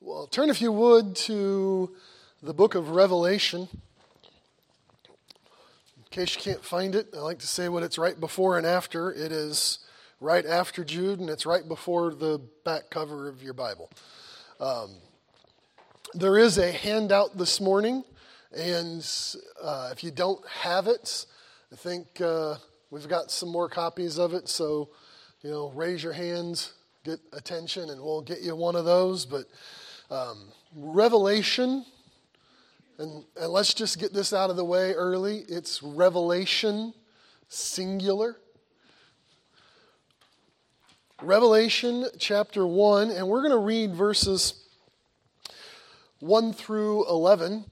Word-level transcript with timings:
Well, 0.00 0.26
turn, 0.26 0.50
if 0.50 0.60
you 0.60 0.72
would, 0.72 1.16
to 1.16 1.94
the 2.42 2.52
book 2.52 2.74
of 2.74 2.90
Revelation. 2.90 3.68
In 5.96 6.04
case 6.10 6.36
you 6.36 6.42
can't 6.42 6.64
find 6.64 6.94
it, 6.94 7.08
I 7.14 7.20
like 7.20 7.38
to 7.38 7.46
say 7.46 7.68
what 7.68 7.82
it's 7.82 7.96
right 7.96 8.18
before 8.18 8.58
and 8.58 8.66
after. 8.66 9.12
It 9.12 9.32
is 9.32 9.78
right 10.20 10.44
after 10.44 10.84
Jude, 10.84 11.20
and 11.20 11.30
it's 11.30 11.46
right 11.46 11.66
before 11.66 12.14
the 12.14 12.40
back 12.64 12.90
cover 12.90 13.28
of 13.28 13.42
your 13.42 13.54
Bible. 13.54 13.90
Um, 14.60 14.96
there 16.12 16.38
is 16.38 16.58
a 16.58 16.70
handout 16.70 17.36
this 17.38 17.60
morning, 17.60 18.04
and 18.52 19.06
uh, 19.62 19.90
if 19.92 20.04
you 20.04 20.10
don't 20.10 20.46
have 20.48 20.86
it, 20.86 21.26
I 21.72 21.76
think 21.76 22.20
uh, 22.20 22.56
we've 22.90 23.08
got 23.08 23.30
some 23.30 23.48
more 23.48 23.68
copies 23.68 24.18
of 24.18 24.34
it. 24.34 24.48
So, 24.48 24.90
you 25.42 25.50
know, 25.50 25.72
raise 25.74 26.02
your 26.02 26.12
hands, 26.12 26.74
get 27.04 27.20
attention, 27.32 27.90
and 27.90 28.00
we'll 28.00 28.22
get 28.22 28.42
you 28.42 28.54
one 28.54 28.76
of 28.76 28.84
those. 28.84 29.24
But 29.26 29.46
um, 30.14 30.38
Revelation, 30.76 31.84
and, 32.98 33.24
and 33.36 33.52
let's 33.52 33.74
just 33.74 33.98
get 33.98 34.12
this 34.12 34.32
out 34.32 34.48
of 34.48 34.56
the 34.56 34.64
way 34.64 34.92
early. 34.92 35.44
It's 35.48 35.82
Revelation, 35.82 36.94
singular. 37.48 38.36
Revelation 41.20 42.06
chapter 42.18 42.64
1, 42.64 43.10
and 43.10 43.26
we're 43.26 43.40
going 43.40 43.50
to 43.50 43.58
read 43.58 43.94
verses 43.94 44.64
1 46.20 46.52
through 46.52 47.08
11. 47.08 47.64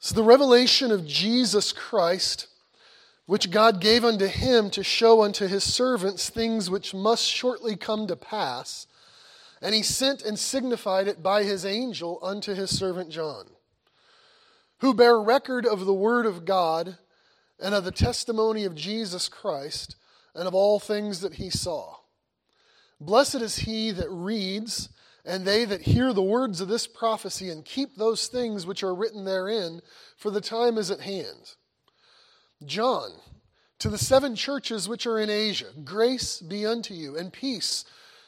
So, 0.00 0.14
the 0.14 0.22
revelation 0.22 0.92
of 0.92 1.06
Jesus 1.06 1.72
Christ, 1.72 2.46
which 3.26 3.50
God 3.50 3.80
gave 3.80 4.04
unto 4.04 4.26
him 4.26 4.70
to 4.70 4.84
show 4.84 5.22
unto 5.24 5.48
his 5.48 5.64
servants 5.64 6.30
things 6.30 6.70
which 6.70 6.94
must 6.94 7.24
shortly 7.24 7.74
come 7.74 8.06
to 8.06 8.14
pass 8.14 8.86
and 9.60 9.74
he 9.74 9.82
sent 9.82 10.22
and 10.22 10.38
signified 10.38 11.08
it 11.08 11.22
by 11.22 11.42
his 11.42 11.64
angel 11.64 12.18
unto 12.22 12.54
his 12.54 12.76
servant 12.76 13.10
John, 13.10 13.46
who 14.78 14.94
bare 14.94 15.20
record 15.20 15.66
of 15.66 15.84
the 15.84 15.94
word 15.94 16.26
of 16.26 16.44
God 16.44 16.98
and 17.60 17.74
of 17.74 17.84
the 17.84 17.90
testimony 17.90 18.64
of 18.64 18.74
Jesus 18.74 19.28
Christ 19.28 19.96
and 20.34 20.46
of 20.46 20.54
all 20.54 20.78
things 20.78 21.20
that 21.20 21.34
he 21.34 21.50
saw. 21.50 21.96
Blessed 23.00 23.36
is 23.36 23.60
he 23.60 23.90
that 23.90 24.10
reads, 24.10 24.88
and 25.24 25.44
they 25.44 25.64
that 25.64 25.82
hear 25.82 26.12
the 26.12 26.22
words 26.22 26.60
of 26.60 26.68
this 26.68 26.86
prophecy 26.86 27.50
and 27.50 27.64
keep 27.64 27.96
those 27.96 28.28
things 28.28 28.66
which 28.66 28.82
are 28.82 28.94
written 28.94 29.24
therein, 29.24 29.80
for 30.16 30.30
the 30.30 30.40
time 30.40 30.78
is 30.78 30.90
at 30.90 31.00
hand. 31.00 31.54
John, 32.64 33.10
to 33.78 33.88
the 33.88 33.98
seven 33.98 34.34
churches 34.34 34.88
which 34.88 35.06
are 35.06 35.18
in 35.18 35.30
Asia, 35.30 35.66
grace 35.84 36.40
be 36.40 36.66
unto 36.66 36.94
you, 36.94 37.16
and 37.16 37.32
peace 37.32 37.84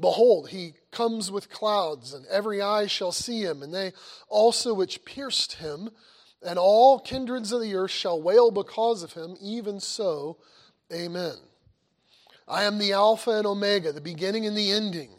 Behold, 0.00 0.50
he 0.50 0.74
comes 0.92 1.30
with 1.30 1.50
clouds, 1.50 2.12
and 2.14 2.24
every 2.26 2.62
eye 2.62 2.86
shall 2.86 3.12
see 3.12 3.42
him, 3.42 3.62
and 3.62 3.74
they 3.74 3.92
also 4.28 4.72
which 4.72 5.04
pierced 5.04 5.54
him, 5.54 5.90
and 6.42 6.58
all 6.58 7.00
kindreds 7.00 7.50
of 7.50 7.60
the 7.60 7.74
earth 7.74 7.90
shall 7.90 8.22
wail 8.22 8.50
because 8.50 9.02
of 9.02 9.14
him, 9.14 9.36
even 9.40 9.80
so, 9.80 10.36
amen. 10.92 11.34
I 12.46 12.62
am 12.62 12.78
the 12.78 12.92
Alpha 12.92 13.32
and 13.32 13.46
Omega, 13.46 13.92
the 13.92 14.00
beginning 14.00 14.46
and 14.46 14.56
the 14.56 14.70
ending, 14.70 15.10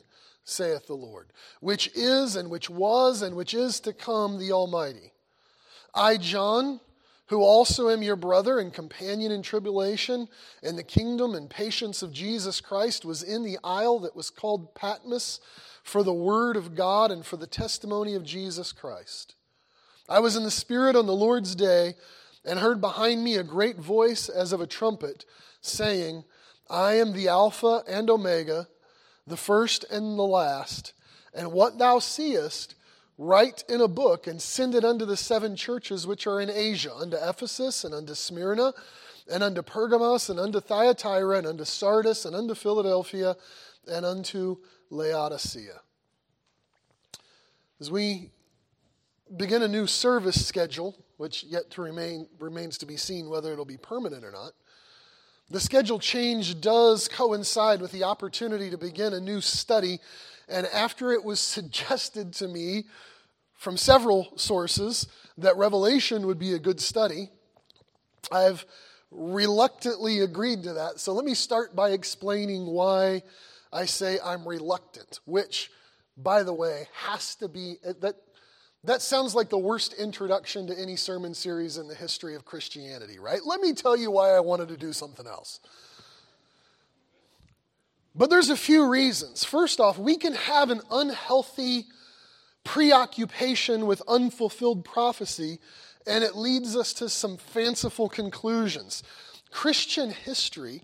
saith 0.46 0.88
the 0.88 0.96
Lord, 0.96 1.28
which 1.60 1.92
is, 1.94 2.36
and 2.36 2.50
which 2.50 2.70
was, 2.70 3.22
and 3.22 3.36
which 3.36 3.54
is 3.54 3.80
to 3.82 3.94
come, 3.94 4.40
the 4.40 4.54
Almighty. 4.54 5.12
I, 5.94 6.18
John, 6.18 6.80
who 7.30 7.42
also 7.42 7.90
am 7.90 8.02
your 8.02 8.16
brother 8.16 8.60
and 8.60 8.74
companion 8.74 9.32
in 9.32 9.44
tribulation 9.44 10.28
and 10.64 10.78
the 10.78 10.84
kingdom 10.84 11.36
and 11.36 11.50
patience 11.50 12.02
of 12.02 12.12
Jesus 12.12 12.60
Christ, 12.60 13.06
was 13.06 13.22
in 13.22 13.44
the 13.44 13.60
isle 13.64 14.00
that 14.00 14.16
was 14.16 14.32
called 14.32 14.74
Patmos 14.74 15.40
for 15.84 16.02
the 16.02 16.14
word 16.14 16.58
of 16.58 16.76
God 16.76 17.12
and 17.12 17.24
for 17.24 17.38
the 17.38 17.48
testimony 17.48 18.16
of 18.16 18.24
Jesus 18.24 18.72
Christ. 18.72 19.36
I 20.10 20.20
was 20.20 20.36
in 20.36 20.44
the 20.44 20.50
Spirit 20.50 20.96
on 20.96 21.06
the 21.06 21.16
Lord's 21.16 21.54
day 21.54 21.94
and 22.44 22.60
heard 22.60 22.82
behind 22.82 23.24
me 23.24 23.36
a 23.36 23.44
great 23.44 23.78
voice 23.78 24.28
as 24.28 24.52
of 24.52 24.60
a 24.60 24.68
trumpet 24.68 25.24
saying, 25.62 26.24
I 26.68 26.94
am 26.94 27.14
the 27.14 27.28
Alpha 27.28 27.84
and 27.88 28.10
Omega, 28.10 28.68
the 29.28 29.38
first 29.38 29.86
and 29.92 30.18
the 30.18 30.24
last, 30.24 30.94
and 31.34 31.52
what 31.52 31.78
thou 31.78 32.00
seest, 32.00 32.74
Write 33.22 33.66
in 33.68 33.82
a 33.82 33.88
book 33.90 34.28
and 34.28 34.42
send 34.42 34.74
it 34.74 34.86
unto 34.86 35.04
the 35.04 35.18
seven 35.18 35.58
churches 35.58 36.08
which 36.08 36.26
are 36.26 36.40
in 36.40 36.50
Asia, 36.50 36.96
unto 36.96 37.18
Ephesus 37.18 37.84
and 37.84 37.94
unto 37.94 38.16
Smyrna 38.16 38.72
and 39.30 39.44
unto 39.44 39.62
Pergamos 39.62 40.30
and 40.30 40.40
unto 40.40 40.62
Thyatira 40.62 41.40
and 41.40 41.46
unto 41.46 41.66
Sardis 41.66 42.24
and 42.24 42.34
unto 42.34 42.56
Philadelphia 42.56 43.36
and 43.92 44.06
unto 44.06 44.56
Laodicea. 44.90 45.82
As 47.82 47.92
we 47.92 48.30
begin 49.36 49.64
a 49.64 49.68
new 49.68 49.86
service 49.86 50.48
schedule, 50.48 50.96
which 51.18 51.44
yet 51.44 51.70
to 51.72 51.82
remain 51.82 52.26
remains 52.40 52.78
to 52.78 52.86
be 52.86 52.96
seen 52.96 53.30
whether 53.30 53.52
it'll 53.52 53.66
be 53.66 53.76
permanent 53.76 54.24
or 54.24 54.32
not. 54.32 54.54
The 55.50 55.60
schedule 55.60 56.00
change 56.00 56.62
does 56.62 57.10
coincide 57.10 57.82
with 57.82 57.92
the 57.92 58.06
opportunity 58.06 58.70
to 58.70 58.78
begin 58.78 59.14
a 59.14 59.20
new 59.20 59.42
study, 59.42 60.00
and 60.48 60.68
after 60.68 61.12
it 61.12 61.26
was 61.26 61.40
suggested 61.42 62.32
to 62.36 62.48
me 62.48 62.86
from 63.60 63.76
several 63.76 64.32
sources 64.38 65.06
that 65.38 65.58
Revelation 65.58 66.26
would 66.26 66.40
be 66.40 66.54
a 66.54 66.60
good 66.60 66.80
study. 66.80 67.30
I've 68.32 68.66
reluctantly 69.12 70.22
agreed 70.22 70.64
to 70.64 70.74
that. 70.74 71.02
So 71.02 71.12
let 71.12 71.26
me 71.26 71.34
start 71.34 71.76
by 71.76 71.90
explaining 71.90 72.66
why 72.66 73.22
I 73.74 73.84
say 73.84 74.18
I'm 74.24 74.48
reluctant, 74.48 75.20
which, 75.26 75.72
by 76.16 76.42
the 76.44 76.54
way, 76.54 76.88
has 76.94 77.36
to 77.36 77.50
be 77.50 77.76
that. 77.84 78.16
That 78.86 79.02
sounds 79.02 79.36
like 79.36 79.50
the 79.50 79.58
worst 79.58 79.92
introduction 79.92 80.66
to 80.68 80.80
any 80.80 80.96
sermon 80.96 81.34
series 81.34 81.78
in 81.78 81.90
the 81.90 81.96
history 81.96 82.36
of 82.36 82.46
Christianity, 82.46 83.20
right? 83.20 83.42
Let 83.46 83.60
me 83.60 83.74
tell 83.74 83.98
you 83.98 84.10
why 84.10 84.30
I 84.30 84.40
wanted 84.40 84.70
to 84.70 84.78
do 84.78 84.94
something 84.94 85.28
else. 85.28 85.60
But 88.16 88.30
there's 88.30 88.50
a 88.50 88.56
few 88.56 88.88
reasons. 88.88 89.44
First 89.44 89.82
off, 89.82 89.98
we 89.98 90.16
can 90.16 90.34
have 90.34 90.70
an 90.70 90.80
unhealthy 90.90 91.88
preoccupation 92.70 93.88
with 93.88 94.00
unfulfilled 94.08 94.86
prophecy, 94.86 95.58
and 96.06 96.24
it 96.24 96.36
leads 96.36 96.76
us 96.76 96.94
to 96.94 97.10
some 97.10 97.36
fanciful 97.36 98.08
conclusions. 98.08 99.02
Christian 99.50 100.12
history 100.12 100.84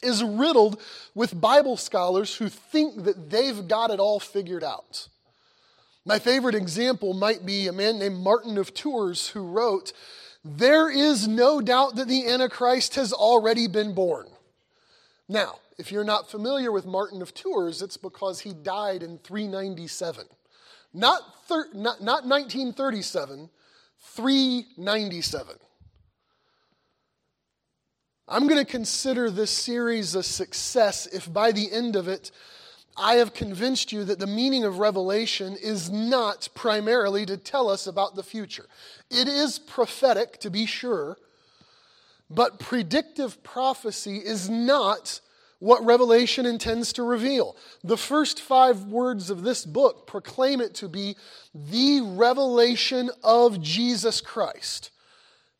is 0.00 0.24
riddled 0.24 0.80
with 1.14 1.38
Bible 1.38 1.76
scholars 1.76 2.36
who 2.36 2.48
think 2.48 3.04
that 3.04 3.28
they've 3.28 3.68
got 3.68 3.90
it 3.90 4.00
all 4.00 4.18
figured 4.18 4.64
out. 4.64 5.08
My 6.06 6.18
favorite 6.18 6.54
example 6.54 7.12
might 7.12 7.44
be 7.44 7.66
a 7.66 7.72
man 7.72 7.98
named 7.98 8.16
Martin 8.16 8.56
of 8.56 8.72
Tours 8.72 9.28
who 9.28 9.42
wrote, 9.42 9.92
There 10.42 10.88
is 10.88 11.28
no 11.28 11.60
doubt 11.60 11.96
that 11.96 12.08
the 12.08 12.26
Antichrist 12.26 12.94
has 12.94 13.12
already 13.12 13.68
been 13.68 13.92
born. 13.92 14.26
Now, 15.28 15.58
if 15.76 15.92
you're 15.92 16.02
not 16.02 16.30
familiar 16.30 16.72
with 16.72 16.86
Martin 16.86 17.20
of 17.20 17.34
Tours, 17.34 17.82
it's 17.82 17.98
because 17.98 18.40
he 18.40 18.54
died 18.54 19.02
in 19.02 19.18
397. 19.18 20.24
Not, 20.92 21.20
thir- 21.46 21.68
not, 21.74 22.00
not 22.00 22.24
1937, 22.24 23.50
397. 24.00 25.56
I'm 28.30 28.46
going 28.46 28.64
to 28.64 28.70
consider 28.70 29.30
this 29.30 29.50
series 29.50 30.14
a 30.14 30.22
success 30.22 31.06
if 31.06 31.32
by 31.32 31.52
the 31.52 31.72
end 31.72 31.96
of 31.96 32.08
it, 32.08 32.30
I 32.96 33.14
have 33.14 33.32
convinced 33.32 33.92
you 33.92 34.04
that 34.04 34.18
the 34.18 34.26
meaning 34.26 34.64
of 34.64 34.80
Revelation 34.80 35.56
is 35.60 35.88
not 35.88 36.48
primarily 36.54 37.24
to 37.26 37.36
tell 37.36 37.70
us 37.70 37.86
about 37.86 38.16
the 38.16 38.22
future. 38.22 38.66
It 39.10 39.28
is 39.28 39.58
prophetic, 39.58 40.40
to 40.40 40.50
be 40.50 40.66
sure, 40.66 41.16
but 42.28 42.58
predictive 42.58 43.42
prophecy 43.42 44.16
is 44.16 44.50
not 44.50 45.20
what 45.58 45.84
Revelation 45.84 46.46
intends 46.46 46.92
to 46.94 47.02
reveal. 47.02 47.56
The 47.82 47.96
first 47.96 48.40
five 48.40 48.84
words 48.84 49.30
of 49.30 49.42
this 49.42 49.66
book 49.66 50.06
proclaim 50.06 50.60
it 50.60 50.74
to 50.76 50.88
be 50.88 51.16
the 51.54 52.00
revelation 52.02 53.10
of 53.24 53.60
Jesus 53.60 54.20
Christ. 54.20 54.90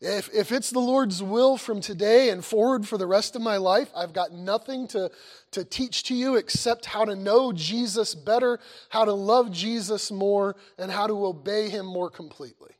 If, 0.01 0.33
if 0.33 0.53
it's 0.53 0.71
the 0.71 0.79
Lord's 0.79 1.21
will 1.25 1.57
from 1.57 1.81
today 1.81 2.31
and 2.31 2.45
forward 2.45 2.87
for 2.87 2.97
the 2.97 3.07
rest 3.07 3.35
of 3.35 3.43
my 3.43 3.57
life, 3.57 3.91
I've 3.97 4.13
got 4.13 4.33
nothing 4.33 4.87
to, 4.89 5.11
to 5.51 5.65
teach 5.65 6.05
to 6.05 6.15
you 6.15 6.37
except 6.37 6.87
how 6.87 7.05
to 7.05 7.17
know 7.17 7.53
Jesus 7.53 8.15
better, 8.15 8.61
how 8.91 9.05
to 9.05 9.13
love 9.13 9.51
Jesus 9.51 10.13
more, 10.13 10.55
and 10.79 10.93
how 10.93 11.09
to 11.09 11.27
obey 11.27 11.69
him 11.69 11.85
more 11.85 12.11
completely. 12.11 12.71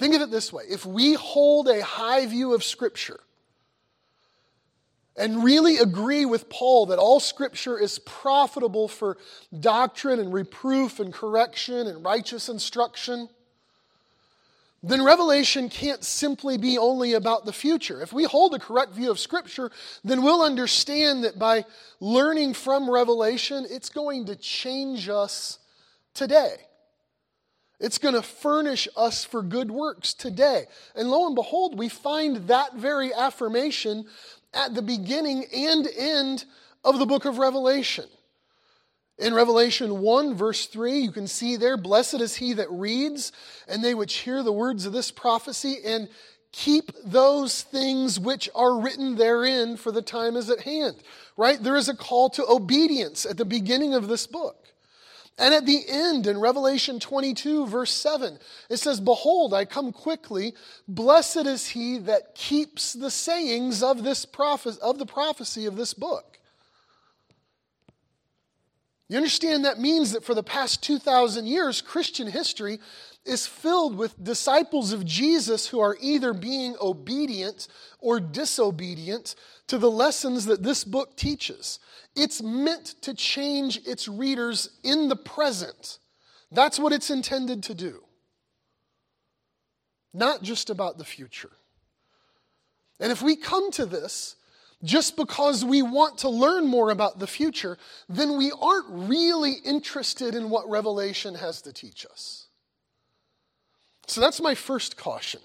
Think 0.00 0.16
of 0.16 0.22
it 0.22 0.30
this 0.32 0.52
way 0.52 0.64
if 0.68 0.84
we 0.84 1.14
hold 1.14 1.68
a 1.68 1.84
high 1.84 2.26
view 2.26 2.52
of 2.52 2.64
Scripture 2.64 3.20
and 5.18 5.42
really 5.42 5.78
agree 5.78 6.24
with 6.24 6.48
Paul 6.48 6.86
that 6.86 6.98
all 6.98 7.18
Scripture 7.18 7.78
is 7.78 7.98
profitable 7.98 8.86
for 8.86 9.18
doctrine 9.58 10.20
and 10.20 10.32
reproof 10.32 11.00
and 11.00 11.12
correction 11.12 11.88
and 11.88 12.04
righteous 12.04 12.48
instruction, 12.48 13.28
then 14.80 15.02
Revelation 15.02 15.68
can't 15.68 16.04
simply 16.04 16.56
be 16.56 16.78
only 16.78 17.14
about 17.14 17.44
the 17.44 17.52
future. 17.52 18.00
If 18.00 18.12
we 18.12 18.24
hold 18.24 18.54
a 18.54 18.60
correct 18.60 18.92
view 18.92 19.10
of 19.10 19.18
Scripture, 19.18 19.72
then 20.04 20.22
we'll 20.22 20.42
understand 20.42 21.24
that 21.24 21.36
by 21.36 21.64
learning 21.98 22.54
from 22.54 22.88
Revelation, 22.88 23.66
it's 23.68 23.88
going 23.88 24.26
to 24.26 24.36
change 24.36 25.08
us 25.08 25.58
today. 26.14 26.54
It's 27.80 27.98
going 27.98 28.14
to 28.14 28.22
furnish 28.22 28.88
us 28.96 29.24
for 29.24 29.42
good 29.42 29.70
works 29.70 30.12
today. 30.12 30.66
And 30.96 31.10
lo 31.10 31.26
and 31.26 31.36
behold, 31.36 31.78
we 31.78 31.88
find 31.88 32.48
that 32.48 32.74
very 32.74 33.14
affirmation 33.14 34.06
at 34.52 34.74
the 34.74 34.82
beginning 34.82 35.44
and 35.54 35.86
end 35.96 36.44
of 36.84 36.98
the 36.98 37.06
book 37.06 37.24
of 37.24 37.38
Revelation. 37.38 38.06
In 39.18 39.34
Revelation 39.34 40.00
1, 40.00 40.34
verse 40.34 40.66
3, 40.66 41.00
you 41.00 41.10
can 41.10 41.26
see 41.26 41.56
there, 41.56 41.76
Blessed 41.76 42.20
is 42.20 42.36
he 42.36 42.52
that 42.52 42.70
reads, 42.70 43.32
and 43.66 43.82
they 43.82 43.94
which 43.94 44.18
hear 44.18 44.44
the 44.44 44.52
words 44.52 44.86
of 44.86 44.92
this 44.92 45.10
prophecy, 45.10 45.78
and 45.84 46.08
keep 46.52 46.92
those 47.04 47.62
things 47.62 48.20
which 48.20 48.48
are 48.54 48.80
written 48.80 49.16
therein, 49.16 49.76
for 49.76 49.90
the 49.90 50.02
time 50.02 50.36
is 50.36 50.48
at 50.48 50.60
hand. 50.60 50.96
Right? 51.36 51.60
There 51.60 51.76
is 51.76 51.88
a 51.88 51.96
call 51.96 52.30
to 52.30 52.46
obedience 52.48 53.26
at 53.26 53.36
the 53.36 53.44
beginning 53.44 53.92
of 53.92 54.06
this 54.06 54.26
book. 54.26 54.67
And 55.38 55.54
at 55.54 55.66
the 55.66 55.84
end, 55.88 56.26
in 56.26 56.40
Revelation 56.40 56.98
22, 56.98 57.68
verse 57.68 57.92
7, 57.92 58.38
it 58.68 58.78
says, 58.78 59.00
Behold, 59.00 59.54
I 59.54 59.64
come 59.64 59.92
quickly. 59.92 60.54
Blessed 60.88 61.46
is 61.46 61.68
he 61.68 61.98
that 61.98 62.34
keeps 62.34 62.92
the 62.92 63.10
sayings 63.10 63.82
of, 63.82 64.02
this 64.02 64.24
prophet, 64.24 64.78
of 64.80 64.98
the 64.98 65.06
prophecy 65.06 65.66
of 65.66 65.76
this 65.76 65.94
book. 65.94 66.40
You 69.08 69.16
understand 69.16 69.64
that 69.64 69.80
means 69.80 70.12
that 70.12 70.24
for 70.24 70.34
the 70.34 70.42
past 70.42 70.82
2,000 70.82 71.46
years, 71.46 71.80
Christian 71.80 72.26
history 72.26 72.80
is 73.24 73.46
filled 73.46 73.96
with 73.96 74.22
disciples 74.22 74.92
of 74.92 75.04
Jesus 75.04 75.68
who 75.68 75.80
are 75.80 75.96
either 76.00 76.34
being 76.34 76.74
obedient 76.80 77.68
or 78.00 78.20
disobedient 78.20 79.34
to 79.68 79.78
the 79.78 79.90
lessons 79.90 80.46
that 80.46 80.62
this 80.62 80.84
book 80.84 81.16
teaches. 81.16 81.78
It's 82.16 82.42
meant 82.42 82.96
to 83.02 83.14
change 83.14 83.80
its 83.86 84.08
readers 84.08 84.70
in 84.82 85.08
the 85.08 85.16
present. 85.16 85.98
That's 86.50 86.78
what 86.78 86.92
it's 86.92 87.10
intended 87.10 87.62
to 87.64 87.74
do, 87.74 88.02
not 90.12 90.42
just 90.42 90.70
about 90.70 90.98
the 90.98 91.04
future. 91.04 91.50
And 92.98 93.12
if 93.12 93.22
we 93.22 93.36
come 93.36 93.70
to 93.72 93.86
this 93.86 94.36
just 94.82 95.16
because 95.16 95.64
we 95.64 95.82
want 95.82 96.18
to 96.18 96.28
learn 96.28 96.66
more 96.66 96.90
about 96.90 97.18
the 97.18 97.26
future, 97.26 97.76
then 98.08 98.38
we 98.38 98.52
aren't 98.60 98.86
really 98.88 99.54
interested 99.64 100.34
in 100.34 100.50
what 100.50 100.68
Revelation 100.68 101.34
has 101.34 101.62
to 101.62 101.72
teach 101.72 102.06
us. 102.10 102.46
So 104.06 104.20
that's 104.20 104.40
my 104.40 104.54
first 104.54 104.96
caution. 104.96 105.40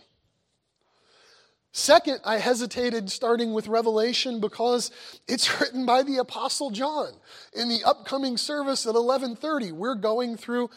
Second, 1.75 2.19
I 2.23 2.37
hesitated 2.37 3.09
starting 3.09 3.51
with 3.51 3.67
Revelation 3.67 4.39
because 4.39 4.91
it's 5.27 5.59
written 5.59 5.87
by 5.87 6.03
the 6.03 6.17
apostle 6.17 6.69
John. 6.69 7.13
In 7.51 7.67
the 7.67 7.83
upcoming 7.83 8.37
service 8.37 8.85
at 8.85 8.93
11:30, 8.93 9.71
we're 9.71 9.95
going 9.95 10.37
through 10.37 10.69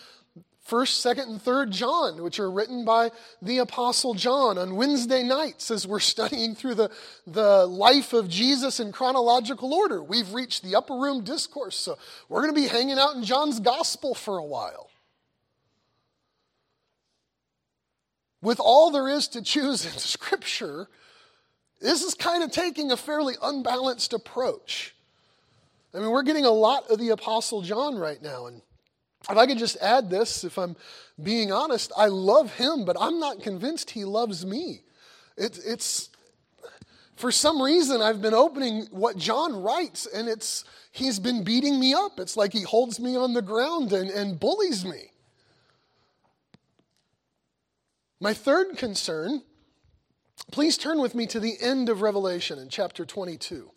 First, 0.63 1.03
Second, 1.03 1.29
and 1.29 1.41
Third 1.41 1.71
John, 1.71 2.23
which 2.23 2.41
are 2.41 2.51
written 2.51 2.85
by 2.85 3.13
the 3.41 3.59
Apostle 3.59 4.15
John 4.15 4.59
on 4.59 4.75
Wednesday 4.75 5.23
nights 5.23 5.71
as 5.71 5.87
we're 5.87 6.01
studying 6.15 6.57
through 6.57 6.75
the, 6.75 6.91
the 7.25 7.67
life 7.67 8.13
of 8.13 8.29
Jesus 8.29 8.81
in 8.81 8.91
chronological 8.91 9.73
order. 9.73 10.03
We've 10.03 10.35
reached 10.35 10.65
the 10.65 10.75
upper 10.75 10.95
room 10.95 11.23
discourse, 11.23 11.77
so 11.77 11.99
we're 12.29 12.43
going 12.43 12.53
to 12.53 12.61
be 12.61 12.67
hanging 12.67 12.99
out 12.99 13.15
in 13.15 13.23
John's 13.23 13.61
gospel 13.61 14.13
for 14.13 14.39
a 14.39 14.45
while. 14.45 14.86
With 18.47 18.61
all 18.61 18.93
there 18.93 19.09
is 19.09 19.27
to 19.29 19.43
choose 19.43 19.85
in 19.85 19.91
Scripture, 19.99 20.87
this 21.81 22.05
is 22.05 22.15
kind 22.15 22.45
of 22.45 22.53
taking 22.53 22.93
a 22.93 22.97
fairly 22.97 23.35
unbalanced 23.43 24.13
approach. 24.13 24.95
I 25.93 25.99
mean, 25.99 26.11
we're 26.11 26.23
getting 26.23 26.45
a 26.45 26.51
lot 26.51 26.89
of 26.89 27.01
the 27.01 27.09
Apostle 27.09 27.63
John 27.63 27.99
right 27.99 28.23
now, 28.23 28.47
and 28.47 28.63
if 29.29 29.37
I 29.37 29.47
could 29.47 29.59
just 29.59 29.79
add 29.79 30.11
this, 30.11 30.45
if 30.45 30.61
I'm 30.61 30.77
being 31.21 31.51
honest, 31.51 31.91
I 31.97 32.07
love 32.07 32.55
him, 32.55 32.85
but 32.85 32.97
I'm 33.01 33.19
not 33.19 33.43
convinced 33.43 33.91
he 33.91 34.05
loves 34.05 34.47
me. 34.47 34.83
It, 35.37 35.59
it's, 35.67 36.11
for 37.17 37.33
some 37.33 37.61
reason, 37.61 38.01
I've 38.01 38.23
been 38.23 38.33
opening 38.33 38.87
what 38.93 39.17
John 39.17 39.61
writes, 39.61 40.07
and 40.07 40.29
it's, 40.29 40.65
he's 40.93 41.19
been 41.19 41.43
beating 41.43 41.81
me 41.81 41.95
up. 41.95 42.21
It's 42.21 42.37
like 42.37 42.53
he 42.53 42.63
holds 42.63 43.01
me 43.01 43.17
on 43.17 43.33
the 43.33 43.43
ground 43.43 43.93
and, 43.93 44.09
and 44.09 44.39
bullies 44.39 44.85
me. 44.85 45.11
My 48.19 48.33
third 48.33 48.79
concern, 48.79 49.43
please 50.51 50.79
turn 50.79 51.01
with 51.01 51.15
me 51.15 51.27
to 51.27 51.39
the 51.39 51.57
end 51.61 51.91
of 51.91 52.01
Revelation 52.01 52.59
in 52.59 52.71
chapter 52.71 53.05
22. 53.05 53.71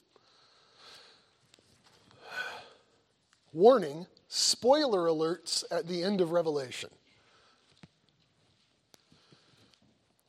Warning 3.51 4.07
spoiler 4.29 5.07
alerts 5.07 5.65
at 5.69 5.87
the 5.87 6.03
end 6.03 6.21
of 6.21 6.31
Revelation. 6.31 6.89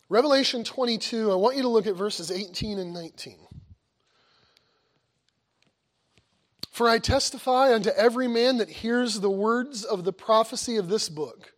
Revelation 0.09 0.65
22, 0.65 1.31
I 1.31 1.37
want 1.37 1.57
you 1.57 1.63
to 1.63 1.69
look 1.69 1.87
at 1.87 1.95
verses 1.95 2.33
18 2.33 2.81
and 2.81 2.93
19. 2.93 3.37
For 6.73 6.89
I 6.89 6.99
testify 6.99 7.73
unto 7.73 7.91
every 7.91 8.27
man 8.27 8.57
that 8.57 8.71
hears 8.71 9.21
the 9.21 9.31
words 9.31 9.85
of 9.85 10.03
the 10.03 10.13
prophecy 10.13 10.77
of 10.77 10.89
this 10.89 11.09
book 11.09 11.53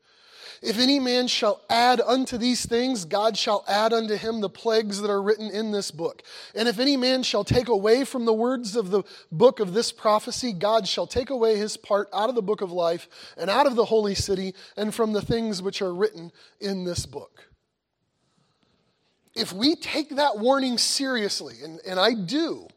if 0.63 0.79
any 0.79 1.01
man 1.01 1.27
shall 1.27 1.61
add 1.69 2.01
unto 2.01 2.39
these 2.39 2.65
things, 2.65 3.05
God 3.05 3.37
shall 3.37 3.65
add 3.67 3.93
unto 3.93 4.17
him 4.17 4.41
the 4.41 4.49
plagues 4.49 5.01
that 5.01 5.11
are 5.11 5.21
written 5.21 5.51
in 5.51 5.73
this 5.73 5.91
book. 5.91 6.23
And 6.55 6.69
if 6.69 6.79
any 6.79 6.97
man 6.97 7.25
shall 7.25 7.43
take 7.43 7.67
away 7.67 8.05
from 8.05 8.25
the 8.27 8.33
words 8.33 8.77
of 8.77 8.91
the 8.91 9.03
book 9.33 9.59
of 9.59 9.75
this 9.75 9.91
prophecy, 9.91 10.53
God 10.53 10.87
shall 10.87 11.09
take 11.09 11.31
away 11.31 11.57
his 11.57 11.77
part 11.77 12.09
out 12.13 12.29
of 12.29 12.37
the 12.37 12.43
book 12.43 12.61
of 12.61 12.71
life 12.71 13.09
and 13.37 13.51
out 13.51 13.67
of 13.67 13.75
the 13.75 13.87
holy 13.87 14.15
city 14.15 14.55
and 14.77 14.95
from 14.95 15.13
the 15.13 15.21
things 15.21 15.61
which 15.61 15.83
are 15.83 15.93
written 15.93 16.31
in 16.61 16.85
this 16.85 17.07
book. 17.07 17.49
If 19.35 19.53
we 19.53 19.75
take 19.75 20.11
that 20.11 20.39
warning 20.39 20.79
seriously, 20.79 21.57
and, 21.65 21.81
and 21.85 21.99
I 21.99 22.15
do, 22.15 22.69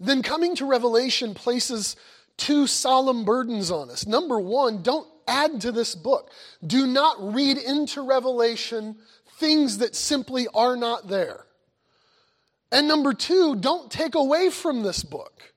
then 0.00 0.22
coming 0.22 0.56
to 0.56 0.64
Revelation 0.64 1.34
places 1.34 1.96
two 2.38 2.66
solemn 2.66 3.26
burdens 3.26 3.70
on 3.70 3.90
us. 3.90 4.06
Number 4.06 4.40
one, 4.40 4.82
don't 4.82 5.06
add 5.26 5.60
to 5.62 5.72
this 5.72 5.94
book. 5.94 6.30
Do 6.66 6.86
not 6.86 7.34
read 7.34 7.58
into 7.58 8.02
Revelation 8.02 8.96
things 9.38 9.78
that 9.78 9.94
simply 9.94 10.46
are 10.54 10.76
not 10.76 11.08
there. 11.08 11.46
And 12.70 12.88
number 12.88 13.12
two, 13.12 13.56
don't 13.56 13.90
take 13.90 14.14
away 14.14 14.50
from 14.50 14.82
this 14.82 15.02
book. 15.02 15.52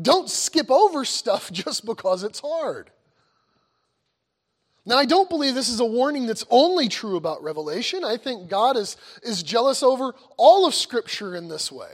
Don't 0.00 0.30
skip 0.30 0.70
over 0.70 1.04
stuff 1.04 1.52
just 1.52 1.84
because 1.84 2.22
it's 2.22 2.40
hard. 2.40 2.90
Now, 4.86 4.96
I 4.96 5.04
don't 5.04 5.28
believe 5.28 5.54
this 5.54 5.68
is 5.68 5.80
a 5.80 5.84
warning 5.84 6.24
that's 6.24 6.46
only 6.48 6.88
true 6.88 7.16
about 7.16 7.42
Revelation. 7.42 8.04
I 8.04 8.16
think 8.16 8.48
God 8.48 8.74
is, 8.78 8.96
is 9.22 9.42
jealous 9.42 9.82
over 9.82 10.14
all 10.38 10.66
of 10.66 10.74
Scripture 10.74 11.36
in 11.36 11.48
this 11.48 11.70
way. 11.70 11.90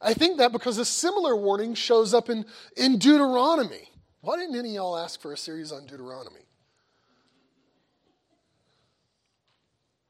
I 0.00 0.14
think 0.14 0.38
that 0.38 0.50
because 0.50 0.78
a 0.78 0.84
similar 0.84 1.36
warning 1.36 1.74
shows 1.74 2.12
up 2.12 2.28
in, 2.28 2.46
in 2.76 2.98
Deuteronomy. 2.98 3.89
Why 4.22 4.36
didn't 4.36 4.56
any 4.56 4.70
of 4.70 4.74
y'all 4.74 4.98
ask 4.98 5.20
for 5.20 5.32
a 5.32 5.36
series 5.36 5.72
on 5.72 5.86
Deuteronomy? 5.86 6.40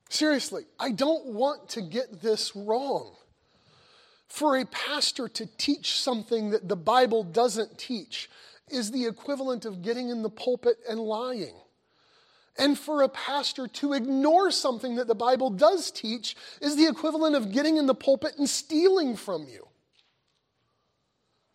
Seriously, 0.08 0.64
I 0.78 0.90
don't 0.90 1.26
want 1.26 1.68
to 1.70 1.82
get 1.82 2.20
this 2.20 2.54
wrong. 2.56 3.14
For 4.26 4.56
a 4.58 4.66
pastor 4.66 5.28
to 5.28 5.46
teach 5.56 6.00
something 6.00 6.50
that 6.50 6.68
the 6.68 6.76
Bible 6.76 7.22
doesn't 7.22 7.78
teach 7.78 8.28
is 8.68 8.90
the 8.90 9.06
equivalent 9.06 9.64
of 9.64 9.82
getting 9.82 10.08
in 10.08 10.22
the 10.22 10.30
pulpit 10.30 10.78
and 10.88 11.00
lying. 11.00 11.54
And 12.58 12.78
for 12.78 13.02
a 13.02 13.08
pastor 13.08 13.68
to 13.68 13.92
ignore 13.92 14.50
something 14.50 14.96
that 14.96 15.06
the 15.06 15.14
Bible 15.14 15.50
does 15.50 15.90
teach 15.90 16.36
is 16.60 16.76
the 16.76 16.86
equivalent 16.86 17.36
of 17.36 17.52
getting 17.52 17.76
in 17.76 17.86
the 17.86 17.94
pulpit 17.94 18.34
and 18.36 18.48
stealing 18.48 19.16
from 19.16 19.46
you. 19.48 19.69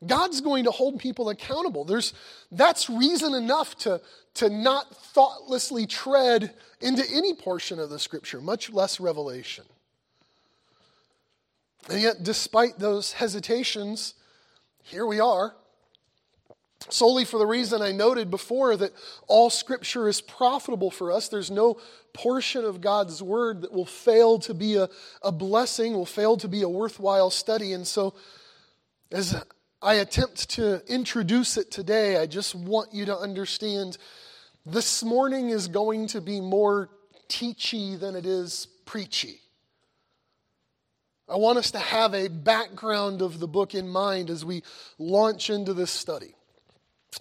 God's 0.06 0.42
going 0.42 0.66
to 0.66 0.72
hold 0.72 1.00
people 1.00 1.30
accountable. 1.30 1.86
There's, 1.86 2.14
that's 2.52 2.90
reason 2.90 3.34
enough 3.34 3.78
to, 3.80 4.02
to 4.36 4.50
not 4.50 4.96
thoughtlessly 4.96 5.86
tread 5.86 6.54
into 6.82 7.04
any 7.12 7.34
portion 7.34 7.80
of 7.80 7.90
the 7.90 8.00
scripture, 8.00 8.42
much 8.42 8.72
less 8.72 9.00
revelation. 9.00 9.66
And 11.90 12.02
yet, 12.02 12.24
despite 12.24 12.80
those 12.80 13.14
hesitations, 13.14 14.16
here 14.84 15.06
we 15.06 15.20
are, 15.20 15.56
solely 16.90 17.26
for 17.26 17.38
the 17.38 17.46
reason 17.46 17.82
I 17.82 17.92
noted 17.92 18.30
before 18.30 18.76
that 18.78 18.94
all 19.28 19.50
scripture 19.50 20.08
is 20.08 20.22
profitable 20.22 20.92
for 20.92 21.12
us. 21.12 21.30
There's 21.30 21.52
no 21.52 21.80
portion 22.14 22.64
of 22.66 22.82
God's 22.82 23.22
word 23.22 23.62
that 23.62 23.72
will 23.72 23.86
fail 23.86 24.40
to 24.40 24.54
be 24.54 24.76
a, 24.76 24.90
a 25.22 25.32
blessing, 25.32 25.94
will 25.94 26.06
fail 26.06 26.38
to 26.38 26.48
be 26.48 26.62
a 26.62 26.70
worthwhile 26.70 27.30
study. 27.30 27.74
And 27.74 27.86
so, 27.86 28.14
as 29.12 29.44
I 29.86 29.96
attempt 29.96 30.50
to 30.52 30.82
introduce 30.92 31.58
it 31.58 31.70
today, 31.70 32.18
I 32.18 32.26
just 32.26 32.56
want 32.56 32.92
you 32.92 33.06
to 33.06 33.16
understand 33.16 34.00
this 34.66 35.04
morning 35.04 35.50
is 35.50 35.68
going 35.68 36.08
to 36.08 36.22
be 36.22 36.42
more 36.42 36.90
teachy 37.30 38.00
than 38.00 38.16
it 38.16 38.26
is 38.26 38.68
preachy. 38.88 39.42
I 41.30 41.36
want 41.36 41.60
us 41.60 41.70
to 41.70 41.78
have 41.78 42.16
a 42.16 42.30
background 42.30 43.22
of 43.22 43.40
the 43.40 43.48
book 43.48 43.76
in 43.76 43.88
mind 43.88 44.32
as 44.32 44.44
we 44.44 44.64
launch 44.98 45.52
into 45.52 45.76
this 45.76 45.92
study. 45.92 46.34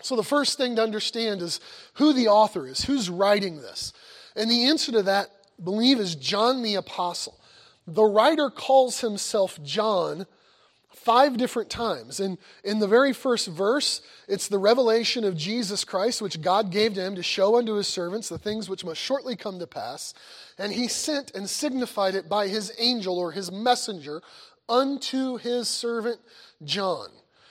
So, 0.01 0.17
the 0.17 0.23
first 0.23 0.57
thing 0.57 0.77
to 0.77 0.83
understand 0.83 1.43
is 1.43 1.61
who 1.95 2.15
the 2.15 2.29
author 2.29 2.67
is, 2.67 2.83
who's 2.83 3.11
writing 3.11 3.61
this. 3.61 3.93
And 4.37 4.51
the 4.51 4.65
answer 4.65 4.91
to 4.93 5.03
that, 5.03 5.29
I 5.61 5.65
believe, 5.65 6.01
is 6.01 6.17
John 6.17 6.63
the 6.63 6.77
Apostle. 6.77 7.39
The 7.87 8.05
writer 8.05 8.49
calls 8.49 9.01
himself 9.01 9.63
John 9.63 10.27
five 10.95 11.37
different 11.37 11.71
times. 11.71 12.21
And 12.21 12.39
in 12.63 12.79
the 12.79 12.87
very 12.87 13.13
first 13.13 13.49
verse, 13.49 14.01
it's 14.29 14.49
the 14.49 14.59
revelation 14.59 15.25
of 15.25 15.37
Jesus 15.37 15.85
Christ, 15.85 16.23
which 16.23 16.41
God 16.41 16.71
gave 16.71 16.95
to 16.95 17.03
him 17.03 17.15
to 17.17 17.23
show 17.23 17.59
unto 17.59 17.75
his 17.75 17.87
servants 17.87 18.29
the 18.29 18.39
things 18.39 18.69
which 18.69 18.85
must 18.85 19.01
shortly 19.01 19.37
come 19.37 19.59
to 19.59 19.67
pass. 19.67 20.15
And 20.59 20.73
he 20.73 20.89
sent 20.89 21.35
and 21.35 21.49
signified 21.49 22.15
it 22.15 22.29
by 22.29 22.49
his 22.49 22.73
angel 22.79 23.19
or 23.19 23.33
his 23.33 23.51
messenger 23.51 24.23
unto 24.69 25.37
his 25.37 25.69
servant 25.69 26.21
John. 26.65 27.09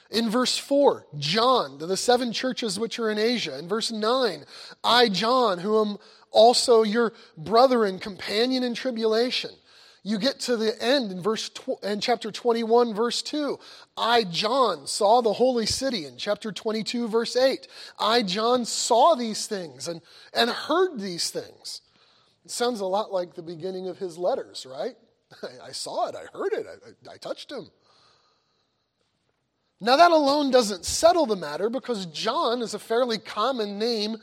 In 0.10 0.30
verse 0.30 0.58
4, 0.58 1.08
John, 1.18 1.80
to 1.80 1.88
the 1.88 1.98
seven 1.98 2.32
churches 2.32 2.80
which 2.80 3.00
are 3.00 3.10
in 3.10 3.18
Asia. 3.18 3.58
In 3.58 3.68
verse 3.68 3.92
9, 3.92 4.46
I, 4.84 5.10
John, 5.10 5.58
who 5.60 5.82
am 5.82 5.98
also 6.32 6.84
your 6.84 7.14
brother 7.38 7.86
and 7.86 8.00
companion 8.00 8.64
in 8.64 8.74
tribulation. 8.74 9.52
You 10.06 10.20
get 10.20 10.40
to 10.42 10.58
the 10.58 10.82
end 10.84 11.12
in 11.12 11.22
verse 11.22 11.50
tw- 11.50 11.82
in 11.82 12.02
chapter 12.02 12.30
21 12.30 12.94
verse 12.94 13.22
2. 13.22 13.58
I 13.96 14.26
John 14.26 14.86
saw 14.86 15.22
the 15.22 15.34
holy 15.34 15.66
city 15.66 16.06
in 16.06 16.18
chapter 16.18 16.52
22 16.52 17.08
verse 17.08 17.36
8. 17.38 17.68
I 17.98 18.22
John 18.24 18.66
saw 18.66 19.16
these 19.16 19.48
things 19.48 19.88
and 19.88 20.02
and 20.34 20.50
heard 20.50 21.00
these 21.00 21.30
things. 21.30 21.82
It 22.44 22.52
sounds 22.52 22.82
a 22.82 22.86
lot 22.86 23.14
like 23.14 23.34
the 23.34 23.42
beginning 23.42 23.88
of 23.88 23.98
his 23.98 24.18
letters, 24.18 24.68
right? 24.70 24.96
I, 25.44 25.68
I 25.68 25.72
saw 25.72 26.10
it, 26.10 26.16
I 26.16 26.26
heard 26.38 26.52
it, 26.54 26.68
I, 26.68 27.14
I 27.14 27.18
touched 27.18 27.52
him. 27.52 27.70
Now, 29.84 29.98
that 29.98 30.12
alone 30.12 30.50
doesn't 30.50 30.86
settle 30.86 31.26
the 31.26 31.36
matter 31.36 31.70
because 31.70 32.06
John 32.06 32.62
is 32.62 32.74
a 32.74 32.80
fairly 32.80 33.18
common 33.18 33.78
name 33.78 34.16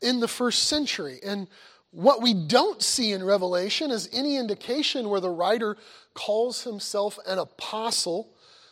in 0.00 0.20
the 0.20 0.28
first 0.28 0.68
century. 0.68 1.18
And 1.24 1.48
what 1.92 2.22
we 2.22 2.34
don't 2.34 2.82
see 2.82 3.12
in 3.12 3.24
Revelation 3.24 3.90
is 3.90 4.08
any 4.12 4.36
indication 4.36 5.08
where 5.08 5.20
the 5.20 5.30
writer 5.30 5.76
calls 6.14 6.62
himself 6.62 7.18
an 7.26 7.38
apostle, 7.38 8.28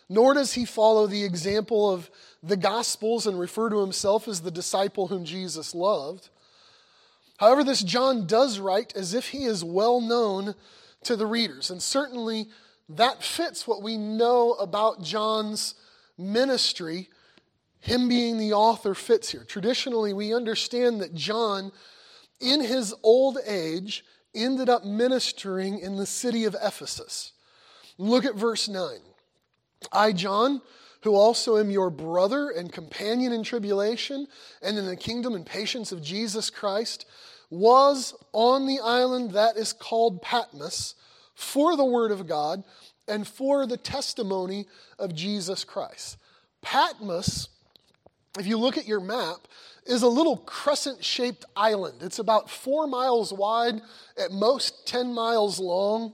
nor 0.09 0.35
does 0.35 0.53
he 0.53 0.65
follow 0.65 1.07
the 1.07 1.25
example 1.25 1.91
of 1.91 2.11
the 2.43 2.57
Gospels 2.57 3.27
and 3.27 3.39
refer 3.39 3.69
to 3.71 3.81
himself 3.81 4.29
as 4.29 4.41
the 4.41 4.51
disciple 4.51 5.09
whom 5.09 5.25
Jesus 5.25 5.75
loved. 5.75 6.29
However, 7.39 7.65
this 7.65 7.83
John 7.83 8.27
does 8.27 8.59
write 8.59 8.95
as 8.97 9.15
if 9.15 9.29
he 9.29 9.45
is 9.45 9.65
well 9.65 10.01
known 10.01 10.55
to 11.05 11.17
the 11.17 11.27
readers, 11.27 11.71
and 11.71 11.83
certainly 11.83 12.49
that 12.89 13.23
fits 13.23 13.67
what 13.67 13.83
we 13.83 13.97
know 13.97 14.53
about 14.55 15.03
John's 15.03 15.75
ministry. 16.17 17.09
Him 17.81 18.09
being 18.09 18.39
the 18.39 18.53
author 18.55 18.95
fits 18.95 19.31
here. 19.31 19.45
Traditionally, 19.45 20.13
we 20.13 20.35
understand 20.35 21.01
that 21.01 21.15
John 21.15 21.71
in 22.41 22.61
his 22.61 22.95
old 23.03 23.39
age, 23.47 24.05
ended 24.35 24.69
up 24.69 24.85
ministering 24.85 25.79
in 25.79 25.97
the 25.97 26.07
city 26.07 26.45
of 26.45 26.57
Ephesus. 26.63 27.33
Look 27.97 28.25
at 28.25 28.35
verse 28.35 28.69
9. 28.69 28.99
I, 29.93 30.13
John, 30.13 30.61
who 31.03 31.15
also 31.15 31.59
am 31.59 31.71
your 31.71 31.91
brother 31.91 32.51
and 32.51 32.73
companion 32.73 33.33
in 33.33 33.43
tribulation 33.43 34.27
and 34.63 34.79
in 34.79 34.87
the 34.87 34.97
kingdom 34.97 35.35
and 35.35 35.47
patience 35.47 35.93
of 35.93 36.03
Jesus 36.03 36.51
Christ, 36.51 37.07
was 37.51 38.15
on 38.33 38.67
the 38.67 38.81
island 38.81 39.33
that 39.33 39.57
is 39.57 39.73
called 39.73 40.23
Patmos 40.23 40.95
for 41.35 41.77
the 41.77 41.85
word 41.85 42.11
of 42.11 42.27
God 42.27 42.65
and 43.07 43.27
for 43.27 43.67
the 43.67 43.77
testimony 43.77 44.67
of 44.99 45.15
Jesus 45.15 45.65
Christ. 45.65 46.19
Patmos, 46.61 47.49
if 48.39 48.47
you 48.47 48.59
look 48.59 48.77
at 48.77 48.87
your 48.87 49.01
map, 49.01 49.49
is 49.89 50.03
a 50.03 50.09
little 50.09 50.37
crescent 50.37 51.03
shaped 51.03 51.47
island. 51.57 52.03
It's 52.03 52.19
about 52.19 52.51
four 52.51 52.87
miles 52.87 53.33
wide, 53.33 53.81
at 54.17 54.31
most 54.31 54.87
10 54.87 55.13
miles 55.13 55.59
long. 55.59 56.13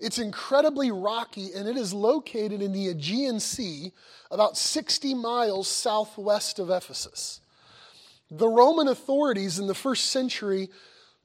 It's 0.00 0.18
incredibly 0.18 0.90
rocky, 0.90 1.52
and 1.54 1.68
it 1.68 1.76
is 1.76 1.92
located 1.92 2.62
in 2.62 2.72
the 2.72 2.88
Aegean 2.88 3.40
Sea, 3.40 3.92
about 4.30 4.56
60 4.56 5.14
miles 5.14 5.68
southwest 5.68 6.58
of 6.58 6.70
Ephesus. 6.70 7.40
The 8.30 8.48
Roman 8.48 8.88
authorities 8.88 9.58
in 9.58 9.66
the 9.66 9.74
first 9.74 10.06
century 10.06 10.68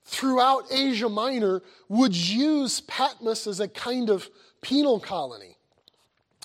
throughout 0.05 0.65
Asia 0.71 1.09
Minor 1.09 1.61
would 1.87 2.15
use 2.15 2.81
Patmos 2.81 3.47
as 3.47 3.59
a 3.59 3.67
kind 3.67 4.09
of 4.09 4.29
penal 4.61 4.99
colony. 4.99 5.57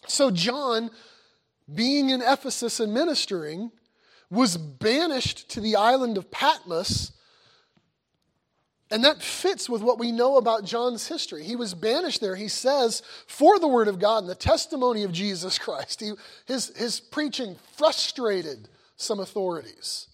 So, 0.06 0.30
John, 0.30 0.90
being 1.72 2.10
in 2.10 2.22
Ephesus 2.22 2.80
and 2.80 2.92
ministering, 2.92 3.70
was 4.30 4.56
banished 4.56 5.48
to 5.50 5.60
the 5.60 5.76
island 5.76 6.18
of 6.18 6.30
Patmos. 6.30 7.12
And 8.90 9.04
that 9.04 9.22
fits 9.22 9.68
with 9.68 9.82
what 9.82 9.98
we 9.98 10.12
know 10.12 10.38
about 10.38 10.64
John's 10.64 11.08
history. 11.08 11.44
He 11.44 11.56
was 11.56 11.74
banished 11.74 12.20
there, 12.20 12.36
he 12.36 12.48
says, 12.48 13.02
for 13.26 13.58
the 13.58 13.68
word 13.68 13.88
of 13.88 13.98
God 13.98 14.18
and 14.18 14.28
the 14.30 14.34
testimony 14.34 15.02
of 15.02 15.12
Jesus 15.12 15.58
Christ. 15.58 16.00
He, 16.00 16.12
his, 16.46 16.74
his 16.76 16.98
preaching 16.98 17.56
frustrated 17.76 18.68
some 18.96 19.20
authorities. 19.20 20.06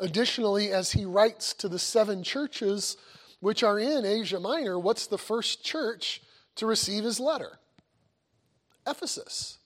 Additionally, 0.00 0.72
as 0.72 0.92
he 0.92 1.04
writes 1.04 1.52
to 1.54 1.68
the 1.68 1.78
seven 1.78 2.24
churches 2.24 2.96
which 3.38 3.62
are 3.62 3.78
in 3.78 4.04
Asia 4.04 4.40
Minor, 4.40 4.78
what's 4.78 5.06
the 5.06 5.18
first 5.18 5.64
church 5.64 6.22
to 6.56 6.66
receive 6.66 7.04
his 7.04 7.20
letter? 7.20 7.58
Ephesus. 8.86 9.58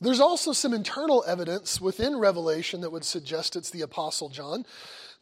There's 0.00 0.20
also 0.20 0.52
some 0.52 0.72
internal 0.72 1.22
evidence 1.26 1.80
within 1.80 2.16
Revelation 2.16 2.80
that 2.80 2.90
would 2.90 3.04
suggest 3.04 3.54
it's 3.54 3.70
the 3.70 3.82
Apostle 3.82 4.30
John. 4.30 4.64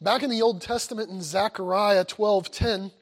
Back 0.00 0.22
in 0.22 0.30
the 0.30 0.42
Old 0.42 0.62
Testament 0.62 1.10
in 1.10 1.20
Zechariah 1.20 2.04
12:10, 2.04 2.92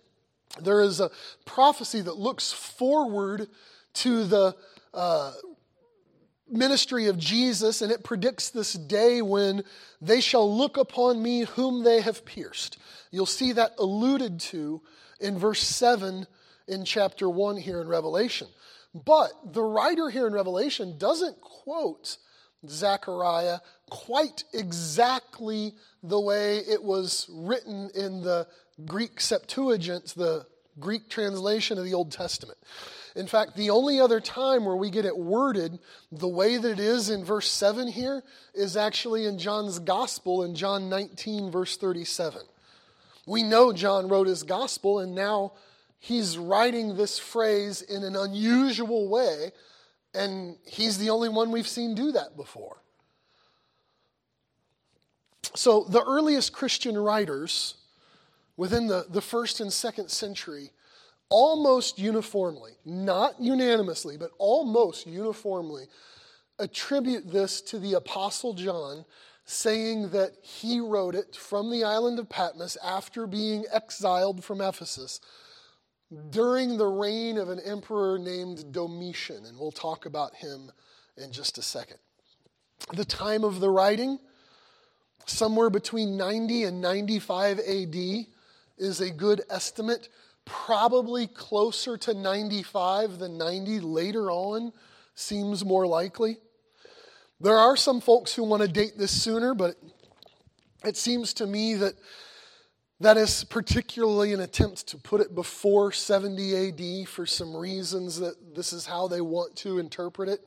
there 0.61 0.80
is 0.80 1.00
a 1.00 1.11
prophecy 1.45 2.00
that 2.00 2.16
looks 2.16 2.50
forward 2.50 3.49
to 3.95 4.25
the 4.25 4.56
uh, 4.95 5.33
ministry 6.49 7.06
of 7.09 7.18
Jesus, 7.18 7.83
and 7.83 7.92
it 7.92 8.04
predicts 8.04 8.50
this 8.50 8.73
day 8.73 9.21
when 9.21 9.62
they 10.00 10.21
shall 10.21 10.56
look 10.56 10.76
upon 10.76 11.23
me 11.23 11.40
whom 11.40 11.83
they 11.83 12.00
have 12.00 12.25
pierced. 12.25 12.78
You'll 13.11 13.26
see 13.26 13.52
that 13.52 13.75
alluded 13.78 14.40
to 14.40 14.80
in 15.21 15.38
verse 15.38 15.61
7 15.61 16.26
in 16.68 16.85
chapter 16.85 17.28
1 17.28 17.56
here 17.56 17.80
in 17.80 17.88
Revelation. 17.88 18.49
But 19.04 19.52
the 19.52 19.62
writer 19.62 20.08
here 20.08 20.26
in 20.26 20.32
Revelation 20.32 20.96
doesn't 20.96 21.40
quote 21.40 22.16
Zechariah 22.66 23.58
quite 23.90 24.44
exactly 24.52 25.74
the 26.02 26.20
way 26.20 26.58
it 26.58 26.82
was 26.82 27.28
written 27.32 27.90
in 27.94 28.22
the 28.22 28.46
Greek 28.84 29.20
Septuagint, 29.20 30.14
the 30.16 30.46
Greek 30.78 31.08
translation 31.08 31.78
of 31.78 31.84
the 31.84 31.94
Old 31.94 32.12
Testament. 32.12 32.58
In 33.14 33.26
fact, 33.26 33.56
the 33.56 33.70
only 33.70 33.98
other 33.98 34.20
time 34.20 34.64
where 34.64 34.76
we 34.76 34.90
get 34.90 35.06
it 35.06 35.16
worded 35.16 35.78
the 36.12 36.28
way 36.28 36.58
that 36.58 36.72
it 36.72 36.80
is 36.80 37.08
in 37.08 37.24
verse 37.24 37.50
7 37.50 37.88
here 37.88 38.22
is 38.54 38.76
actually 38.76 39.24
in 39.24 39.38
John's 39.38 39.78
Gospel 39.78 40.42
in 40.42 40.54
John 40.54 40.90
19, 40.90 41.50
verse 41.50 41.76
37. 41.76 42.42
We 43.26 43.42
know 43.42 43.72
John 43.72 44.08
wrote 44.08 44.26
his 44.26 44.42
Gospel, 44.42 45.00
and 45.00 45.14
now 45.14 45.52
he's 46.06 46.38
writing 46.38 46.96
this 46.96 47.18
phrase 47.18 47.82
in 47.82 48.04
an 48.04 48.14
unusual 48.14 49.08
way, 49.08 49.50
and 50.14 50.56
he's 50.64 50.98
the 50.98 51.10
only 51.10 51.28
one 51.28 51.50
we've 51.50 51.66
seen 51.66 51.96
do 51.96 52.12
that 52.12 52.36
before. 52.36 52.80
So, 55.54 55.84
the 55.84 56.04
earliest 56.04 56.52
Christian 56.52 56.96
writers 56.96 57.75
within 58.56 58.86
the, 58.86 59.06
the 59.08 59.20
first 59.20 59.60
and 59.60 59.72
second 59.72 60.10
century 60.10 60.70
almost 61.28 61.98
uniformly, 61.98 62.72
not 62.84 63.40
unanimously, 63.40 64.16
but 64.16 64.30
almost 64.38 65.08
uniformly, 65.08 65.86
attribute 66.60 67.32
this 67.32 67.60
to 67.62 67.80
the 67.80 67.94
Apostle 67.94 68.54
John, 68.54 69.04
saying 69.44 70.10
that 70.10 70.34
he 70.40 70.78
wrote 70.78 71.16
it 71.16 71.34
from 71.34 71.70
the 71.70 71.82
island 71.82 72.20
of 72.20 72.28
Patmos 72.28 72.76
after 72.84 73.26
being 73.26 73.64
exiled 73.72 74.44
from 74.44 74.60
Ephesus 74.60 75.20
Mm. 76.12 76.30
during 76.30 76.76
the 76.76 76.86
reign 76.86 77.36
of 77.36 77.48
an 77.48 77.58
emperor 77.64 78.16
named 78.18 78.72
Domitian. 78.72 79.44
And 79.44 79.58
we'll 79.58 79.72
talk 79.72 80.06
about 80.06 80.36
him 80.36 80.70
in 81.16 81.32
just 81.32 81.58
a 81.58 81.62
second. 81.62 81.98
The 82.92 83.04
time 83.04 83.42
of 83.42 83.58
the 83.58 83.70
writing, 83.70 84.20
somewhere 85.25 85.70
between 85.70 86.16
90 86.16 86.64
and 86.64 86.80
95 86.80 87.58
AD, 87.58 88.26
is 88.78 89.00
a 89.00 89.10
good 89.10 89.42
estimate. 89.50 90.08
Probably 90.44 91.26
closer 91.26 91.96
to 91.96 92.14
95 92.14 93.18
than 93.18 93.36
90 93.36 93.80
later 93.80 94.30
on 94.30 94.72
seems 95.16 95.64
more 95.64 95.88
likely. 95.88 96.36
There 97.40 97.56
are 97.56 97.76
some 97.76 98.00
folks 98.00 98.32
who 98.32 98.44
want 98.44 98.62
to 98.62 98.68
date 98.68 98.96
this 98.96 99.10
sooner, 99.10 99.54
but 99.54 99.75
it 100.84 100.96
seems 100.96 101.34
to 101.34 101.46
me 101.46 101.75
that 101.75 101.94
that 103.00 103.16
is 103.16 103.44
particularly 103.44 104.32
an 104.32 104.40
attempt 104.40 104.86
to 104.88 104.96
put 104.96 105.20
it 105.20 105.34
before 105.34 105.92
70 105.92 107.02
AD 107.02 107.08
for 107.08 107.26
some 107.26 107.54
reasons 107.54 108.18
that 108.20 108.54
this 108.54 108.72
is 108.72 108.86
how 108.86 109.06
they 109.06 109.20
want 109.20 109.54
to 109.56 109.78
interpret 109.78 110.28
it. 110.28 110.40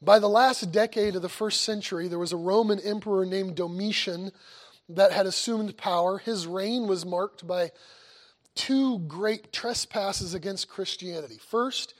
By 0.00 0.18
the 0.18 0.28
last 0.28 0.72
decade 0.72 1.16
of 1.16 1.22
the 1.22 1.28
first 1.28 1.62
century, 1.62 2.08
there 2.08 2.18
was 2.18 2.32
a 2.32 2.36
Roman 2.36 2.78
emperor 2.80 3.26
named 3.26 3.56
Domitian 3.56 4.30
that 4.88 5.12
had 5.12 5.26
assumed 5.26 5.76
power. 5.76 6.18
His 6.18 6.46
reign 6.46 6.86
was 6.86 7.04
marked 7.04 7.46
by 7.46 7.70
two 8.54 9.00
great 9.00 9.52
trespasses 9.52 10.32
against 10.32 10.68
Christianity. 10.68 11.38
First, 11.38 11.94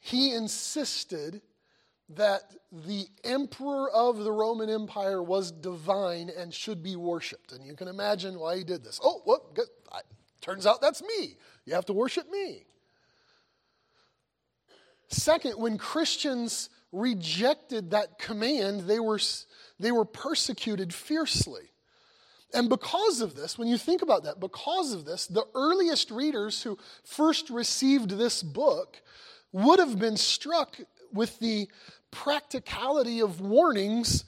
he 0.00 0.32
insisted 0.34 1.40
that 2.10 2.42
the 2.70 3.06
emperor 3.24 3.90
of 3.90 4.18
the 4.18 4.32
Roman 4.32 4.68
Empire 4.68 5.22
was 5.22 5.50
divine 5.50 6.30
and 6.36 6.52
should 6.52 6.82
be 6.82 6.96
worshiped. 6.96 7.52
And 7.52 7.64
you 7.64 7.74
can 7.74 7.88
imagine 7.88 8.38
why 8.38 8.58
he 8.58 8.64
did 8.64 8.84
this. 8.84 9.00
Oh, 9.02 9.22
well, 9.24 9.50
good. 9.54 9.66
I, 9.90 10.00
turns 10.40 10.66
out 10.66 10.80
that's 10.80 11.02
me. 11.02 11.36
You 11.64 11.74
have 11.74 11.86
to 11.86 11.92
worship 11.92 12.30
me. 12.30 12.66
Second, 15.08 15.54
when 15.58 15.78
Christians 15.78 16.68
rejected 16.92 17.90
that 17.90 18.18
command, 18.18 18.82
they 18.82 19.00
were, 19.00 19.20
they 19.78 19.92
were 19.92 20.04
persecuted 20.04 20.92
fiercely. 20.92 21.70
And 22.52 22.68
because 22.68 23.20
of 23.20 23.34
this, 23.34 23.58
when 23.58 23.66
you 23.66 23.76
think 23.76 24.02
about 24.02 24.24
that, 24.24 24.38
because 24.38 24.92
of 24.92 25.04
this, 25.04 25.26
the 25.26 25.44
earliest 25.54 26.10
readers 26.10 26.62
who 26.62 26.78
first 27.02 27.50
received 27.50 28.10
this 28.10 28.42
book 28.42 29.02
would 29.52 29.78
have 29.78 29.98
been 29.98 30.16
struck 30.16 30.76
with 31.14 31.38
the 31.38 31.68
practicality 32.10 33.20
of 33.20 33.40
warnings 33.40 34.24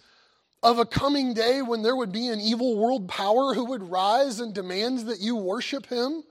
of 0.62 0.78
a 0.78 0.87
coming 0.87 1.35
day 1.35 1.62
when 1.62 1.83
there 1.83 1.95
would 1.95 2.12
be 2.12 2.28
an 2.28 2.40
evil 2.40 2.76
world 2.76 3.09
power 3.09 3.55
who 3.55 3.66
would 3.66 3.83
rise 3.83 4.40
and 4.40 4.55
demand 4.55 5.00
that 5.00 5.21
you 5.21 5.37
worship 5.37 5.87
him. 5.87 6.23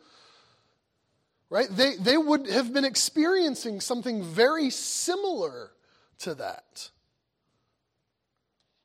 Right? 1.49 1.67
They, 1.69 1.95
they 1.95 2.17
would 2.17 2.47
have 2.47 2.73
been 2.73 2.85
experiencing 2.85 3.79
something 3.79 4.23
very 4.23 4.69
similar 4.69 5.71
to 6.19 6.35
that. 6.35 6.89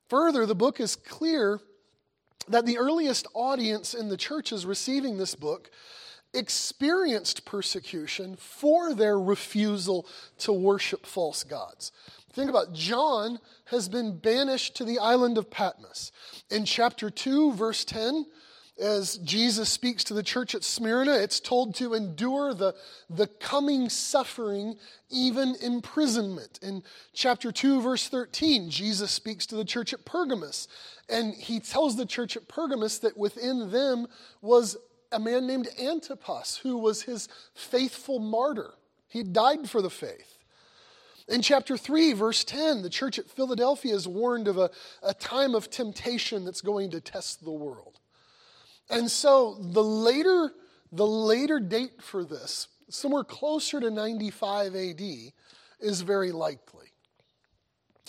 Further, 0.09 0.45
the 0.45 0.55
book 0.55 0.79
is 0.79 0.95
clear 0.95 1.61
that 2.49 2.67
the 2.67 2.79
earliest 2.79 3.27
audience 3.35 3.95
in 3.95 4.09
the 4.09 4.17
churches 4.17 4.67
receiving 4.67 5.17
this 5.17 5.35
book 5.35 5.71
experienced 6.33 7.45
persecution 7.45 8.37
for 8.37 8.95
their 8.95 9.19
refusal 9.19 10.07
to 10.39 10.53
worship 10.53 11.07
false 11.07 11.45
gods. 11.45 11.93
Think 12.33 12.49
about 12.49 12.73
John 12.73 13.41
has 13.67 13.89
been 13.89 14.19
banished 14.19 14.77
to 14.77 14.85
the 14.85 14.99
island 14.99 15.37
of 15.37 15.51
Patmos. 15.51 16.13
In 16.51 16.65
chapter 16.65 17.11
2, 17.11 17.55
verse 17.55 17.85
10, 17.85 18.27
as 18.81 19.19
Jesus 19.19 19.69
speaks 19.69 20.05
to 20.05 20.15
the 20.15 20.23
church 20.23 20.55
at 20.55 20.65
Smyrna, 20.65 21.15
it's 21.15 21.39
told 21.39 21.75
to 21.77 21.93
endure 21.93 22.55
the, 22.55 22.75
the 23.11 23.27
coming 23.27 23.89
suffering, 23.89 24.77
even 25.11 25.55
imprisonment. 25.61 26.59
In 26.63 26.83
chapter 27.13 27.53
2, 27.53 27.83
verse 27.83 28.09
13, 28.09 28.71
Jesus 28.71 29.11
speaks 29.11 29.45
to 29.47 29.57
the 29.57 29.65
church 29.65 29.93
at 29.93 30.07
Pergamos, 30.07 30.67
and 31.09 31.35
he 31.35 31.61
tells 31.61 31.97
the 31.97 32.07
church 32.07 32.37
at 32.37 32.49
Pergamos 32.49 33.01
that 33.01 33.19
within 33.19 33.71
them 33.71 34.07
was 34.41 34.77
a 35.13 35.19
man 35.19 35.47
named 35.47 35.69
Antipas, 35.81 36.57
who 36.59 36.79
was 36.79 37.03
his 37.03 37.29
faithful 37.55 38.19
martyr. 38.19 38.75
He 39.09 39.23
died 39.23 39.69
for 39.69 39.83
the 39.83 39.91
faith. 39.91 40.39
In 41.29 41.43
chapter 41.43 41.77
3, 41.77 42.13
verse 42.13 42.43
10, 42.45 42.83
the 42.83 42.91
church 42.91 43.19
at 43.19 43.31
Philadelphia 43.31 43.95
is 43.95 44.09
warned 44.09 44.49
of 44.49 44.59
a, 44.59 44.71
a 45.03 45.15
time 45.15 45.55
of 45.55 45.71
temptation 45.71 46.45
that's 46.45 46.61
going 46.61 46.91
to 46.91 47.01
test 47.01 47.45
the 47.45 47.53
world. 47.53 48.01
And 48.89 49.09
so 49.11 49.57
the 49.61 49.83
later, 49.83 50.53
the 50.91 51.07
later 51.07 51.61
date 51.61 52.03
for 52.03 52.25
this, 52.25 52.67
somewhere 52.89 53.23
closer 53.23 53.81
to 53.81 53.91
95 53.91 54.75
AD, 54.75 55.01
is 55.81 56.01
very 56.01 56.33
likely. 56.33 56.89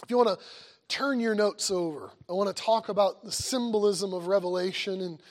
If 0.03 0.09
you 0.09 0.17
want 0.17 0.29
to 0.29 0.45
turn 0.87 1.19
your 1.19 1.35
notes 1.35 1.69
over, 1.69 2.11
I 2.27 2.33
want 2.33 2.55
to 2.55 2.59
talk 2.59 2.89
about 2.89 3.23
the 3.23 3.31
symbolism 3.31 4.13
of 4.13 4.25
Revelation 4.27 5.01
and, 5.01 5.21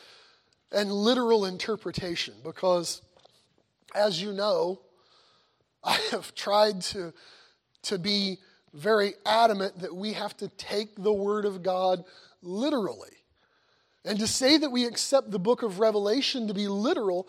and 0.73 0.93
literal 0.93 1.45
interpretation 1.47 2.35
because, 2.45 3.03
as 3.95 4.21
you 4.23 4.33
know, 4.33 4.81
I 5.83 5.99
have 6.11 6.35
tried 6.35 6.83
to 6.83 7.13
to 7.83 7.99
be 7.99 8.39
very 8.73 9.15
adamant 9.25 9.81
that 9.81 9.95
we 9.95 10.13
have 10.13 10.37
to 10.37 10.49
take 10.49 10.95
the 10.97 11.13
Word 11.13 11.45
of 11.45 11.63
God 11.63 12.05
literally. 12.43 13.11
And 14.05 14.19
to 14.19 14.27
say 14.27 14.57
that 14.59 14.71
we 14.71 14.87
accept 14.87 15.31
the 15.31 15.39
book 15.39 15.63
of 15.63 15.79
Revelation 15.79 16.49
to 16.49 16.55
be 16.55 16.69
literal 16.69 17.29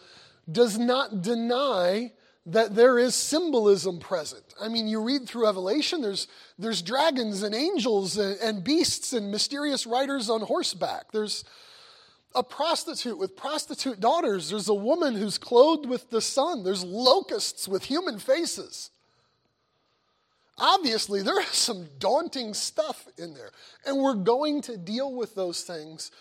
does 0.49 0.77
not 0.77 1.21
deny 1.21 2.12
that 2.45 2.75
there 2.75 2.97
is 2.97 3.13
symbolism 3.13 3.99
present. 3.99 4.43
I 4.60 4.67
mean, 4.67 4.88
you 4.88 5.01
read 5.01 5.27
through 5.27 5.43
Revelation, 5.43 6.01
there's, 6.01 6.27
there's 6.58 6.82
dragons 6.82 7.43
and 7.43 7.54
angels 7.54 8.17
and, 8.17 8.39
and 8.39 8.63
beasts 8.63 9.13
and 9.13 9.30
mysterious 9.30 9.86
riders 9.86 10.30
on 10.30 10.41
horseback. 10.41 11.12
There's 11.12 11.43
a 12.34 12.44
prostitute 12.44 13.17
with 13.17 13.36
prostitute 13.36 14.00
daughters. 14.00 14.50
There's 14.50 14.70
a 14.70 14.74
woman 14.74 15.15
who's 15.15 15.38
clothed 15.38 15.86
with 15.86 16.10
the 16.10 16.22
sun. 16.22 16.63
There's 16.63 16.84
locusts 16.84 17.67
with 17.67 17.84
human 17.84 18.20
faces. 18.20 18.91
Obviously, 20.58 21.22
there 21.22 21.39
is 21.41 21.48
some 21.48 21.88
daunting 21.98 22.54
stuff 22.54 23.08
in 23.17 23.34
there, 23.34 23.52
and 23.86 23.98
we're 23.98 24.13
going 24.13 24.62
to 24.62 24.78
deal 24.78 25.13
with 25.13 25.34
those 25.34 25.63
things 25.63 26.12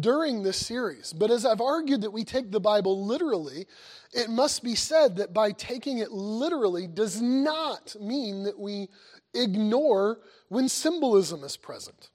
during 0.00 0.42
this 0.42 0.58
series. 0.58 1.12
But 1.12 1.30
as 1.30 1.46
I've 1.46 1.60
argued 1.60 2.02
that 2.02 2.12
we 2.12 2.24
take 2.24 2.50
the 2.50 2.60
Bible 2.60 3.06
literally, 3.06 3.66
it 4.12 4.28
must 4.28 4.62
be 4.62 4.74
said 4.74 5.16
that 5.16 5.32
by 5.32 5.52
taking 5.52 5.98
it 5.98 6.10
literally 6.10 6.86
does 6.86 7.22
not 7.22 7.96
mean 8.00 8.42
that 8.42 8.58
we 8.58 8.88
ignore 9.32 10.18
when 10.48 10.68
symbolism 10.68 11.44
is 11.44 11.56
present. 11.56 12.10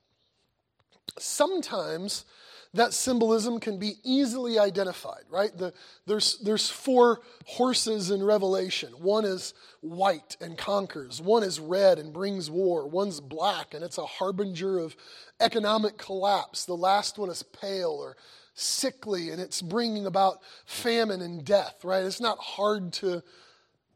Sometimes 1.18 2.26
that 2.74 2.94
symbolism 2.94 3.60
can 3.60 3.78
be 3.78 3.96
easily 4.04 4.58
identified, 4.58 5.24
right? 5.30 5.56
The, 5.58 5.74
there's, 6.06 6.38
there's 6.40 6.70
four 6.70 7.20
horses 7.46 8.12
in 8.12 8.24
Revelation. 8.24 8.94
One 8.94 9.26
is 9.26 9.54
white 9.82 10.38
and 10.40 10.58
conquers, 10.58 11.22
one 11.22 11.44
is 11.44 11.60
red 11.60 12.00
and 12.00 12.14
brings 12.14 12.50
war, 12.50 12.88
one's 12.88 13.20
black 13.20 13.74
and 13.74 13.84
it's 13.84 13.98
a 13.98 14.06
harbinger 14.06 14.80
of 14.80 14.96
economic 15.42 15.98
collapse. 15.98 16.66
The 16.66 16.78
last 16.78 17.18
one 17.18 17.30
is 17.30 17.44
pale 17.44 17.98
or 18.00 18.16
sickly 18.54 19.32
and 19.32 19.42
it's 19.42 19.62
bringing 19.62 20.06
about 20.06 20.40
famine 20.66 21.22
and 21.22 21.44
death, 21.44 21.84
right? 21.84 22.06
It's 22.06 22.22
not 22.22 22.38
hard 22.40 22.94
to 22.94 23.22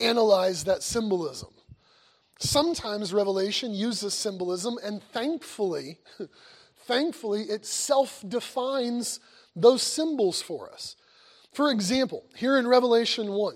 analyze 0.01 0.65
that 0.65 0.83
symbolism. 0.83 1.49
Sometimes 2.39 3.13
Revelation 3.13 3.73
uses 3.73 4.13
symbolism, 4.13 4.77
and 4.83 5.01
thankfully, 5.01 5.99
thankfully, 6.87 7.43
it 7.43 7.65
self 7.65 8.23
defines 8.27 9.19
those 9.55 9.81
symbols 9.81 10.41
for 10.41 10.71
us. 10.71 10.95
For 11.53 11.71
example, 11.71 12.23
here 12.35 12.57
in 12.57 12.67
Revelation 12.67 13.31
1, 13.31 13.55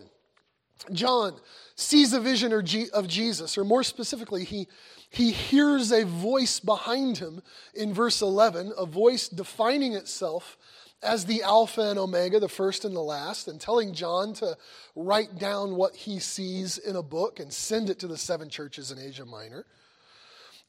John 0.94 1.36
sees 1.76 2.13
a 2.13 2.22
vision 2.22 2.54
of 2.54 3.08
Jesus, 3.08 3.58
or 3.58 3.63
more 3.63 3.84
specifically, 3.84 4.46
he, 4.46 4.68
he 5.10 5.32
hears 5.32 5.92
a 5.92 6.06
voice 6.06 6.60
behind 6.60 7.18
him 7.18 7.42
in 7.74 7.94
verse 7.94 8.22
11, 8.22 8.74
a 8.78 8.86
voice 8.86 9.28
defining 9.28 9.94
itself 9.94 10.58
as 11.02 11.26
the 11.26 11.44
Alpha 11.44 11.82
and 11.82 12.00
Omega, 12.00 12.39
the 12.39 12.50
first 12.50 12.84
and 12.84 12.96
the 12.96 13.02
last, 13.02 13.48
and 13.48 13.60
telling 13.60 13.94
John 13.94 14.34
to 14.36 14.58
write 14.96 15.38
down 15.38 15.76
what 15.76 15.96
he 15.96 16.20
sees 16.20 16.78
in 16.78 16.96
a 16.96 17.04
book 17.04 17.39
and 17.39 17.52
send 17.52 17.89
it 17.89 18.00
to 18.00 18.08
the 18.08 18.18
seven 18.18 18.50
churches 18.50 18.92
in 18.92 19.00
Asia 19.00 19.26
Minor. 19.26 19.65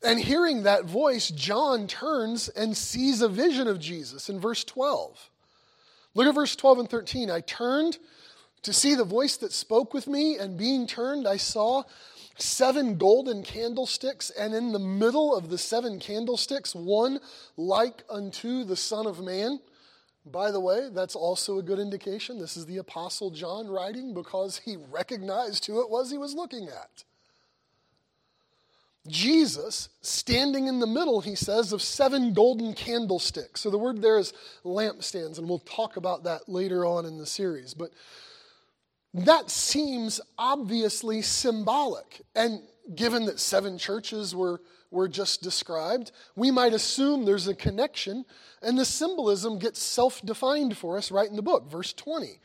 And 0.02 0.18
hearing 0.18 0.62
that 0.62 0.86
voice, 0.86 1.28
John 1.30 1.86
turns 1.86 2.48
and 2.48 2.76
sees 2.76 3.20
a 3.20 3.28
vision 3.28 3.68
of 3.68 3.78
Jesus 3.78 4.28
in 4.30 4.40
verse 4.40 4.64
12. 4.64 5.30
Look 6.14 6.26
at 6.26 6.34
verse 6.34 6.56
12 6.56 6.78
and 6.80 6.90
13. 6.90 7.30
I 7.30 7.40
turned 7.40 7.98
To 8.62 8.72
see 8.74 8.94
the 8.94 9.04
voice 9.04 9.38
that 9.38 9.52
spoke 9.52 9.94
with 9.94 10.06
me, 10.06 10.36
and 10.36 10.58
being 10.58 10.86
turned, 10.86 11.26
I 11.26 11.38
saw 11.38 11.84
seven 12.36 12.98
golden 12.98 13.42
candlesticks, 13.42 14.28
and 14.30 14.54
in 14.54 14.72
the 14.72 14.78
middle 14.78 15.34
of 15.34 15.48
the 15.48 15.56
seven 15.56 15.98
candlesticks, 15.98 16.74
one 16.74 17.20
like 17.56 18.02
unto 18.10 18.64
the 18.64 18.76
Son 18.76 19.06
of 19.06 19.20
Man. 19.20 19.60
By 20.26 20.50
the 20.50 20.60
way, 20.60 20.90
that's 20.92 21.16
also 21.16 21.58
a 21.58 21.62
good 21.62 21.78
indication. 21.78 22.38
This 22.38 22.56
is 22.56 22.66
the 22.66 22.76
Apostle 22.76 23.30
John 23.30 23.68
writing 23.68 24.12
because 24.12 24.58
he 24.58 24.76
recognized 24.76 25.64
who 25.64 25.80
it 25.80 25.88
was 25.88 26.10
he 26.10 26.18
was 26.18 26.34
looking 26.34 26.68
at. 26.68 27.04
Jesus 29.06 29.88
standing 30.02 30.66
in 30.66 30.78
the 30.78 30.86
middle, 30.86 31.20
he 31.20 31.34
says, 31.34 31.72
of 31.72 31.80
seven 31.80 32.34
golden 32.34 32.74
candlesticks. 32.74 33.60
So 33.60 33.70
the 33.70 33.78
word 33.78 34.02
there 34.02 34.18
is 34.18 34.32
lampstands, 34.64 35.38
and 35.38 35.48
we'll 35.48 35.60
talk 35.60 35.96
about 35.96 36.24
that 36.24 36.48
later 36.48 36.84
on 36.84 37.06
in 37.06 37.16
the 37.16 37.26
series. 37.26 37.72
But 37.72 37.90
that 39.14 39.50
seems 39.50 40.20
obviously 40.38 41.22
symbolic. 41.22 42.22
And 42.34 42.60
given 42.94 43.24
that 43.26 43.40
seven 43.40 43.78
churches 43.78 44.34
were, 44.34 44.60
were 44.90 45.08
just 45.08 45.42
described, 45.42 46.12
we 46.36 46.50
might 46.50 46.74
assume 46.74 47.24
there's 47.24 47.48
a 47.48 47.54
connection, 47.54 48.24
and 48.62 48.78
the 48.78 48.84
symbolism 48.84 49.58
gets 49.58 49.82
self 49.82 50.20
defined 50.22 50.76
for 50.76 50.98
us 50.98 51.10
right 51.10 51.28
in 51.28 51.36
the 51.36 51.42
book, 51.42 51.70
verse 51.70 51.92
20. 51.94 52.38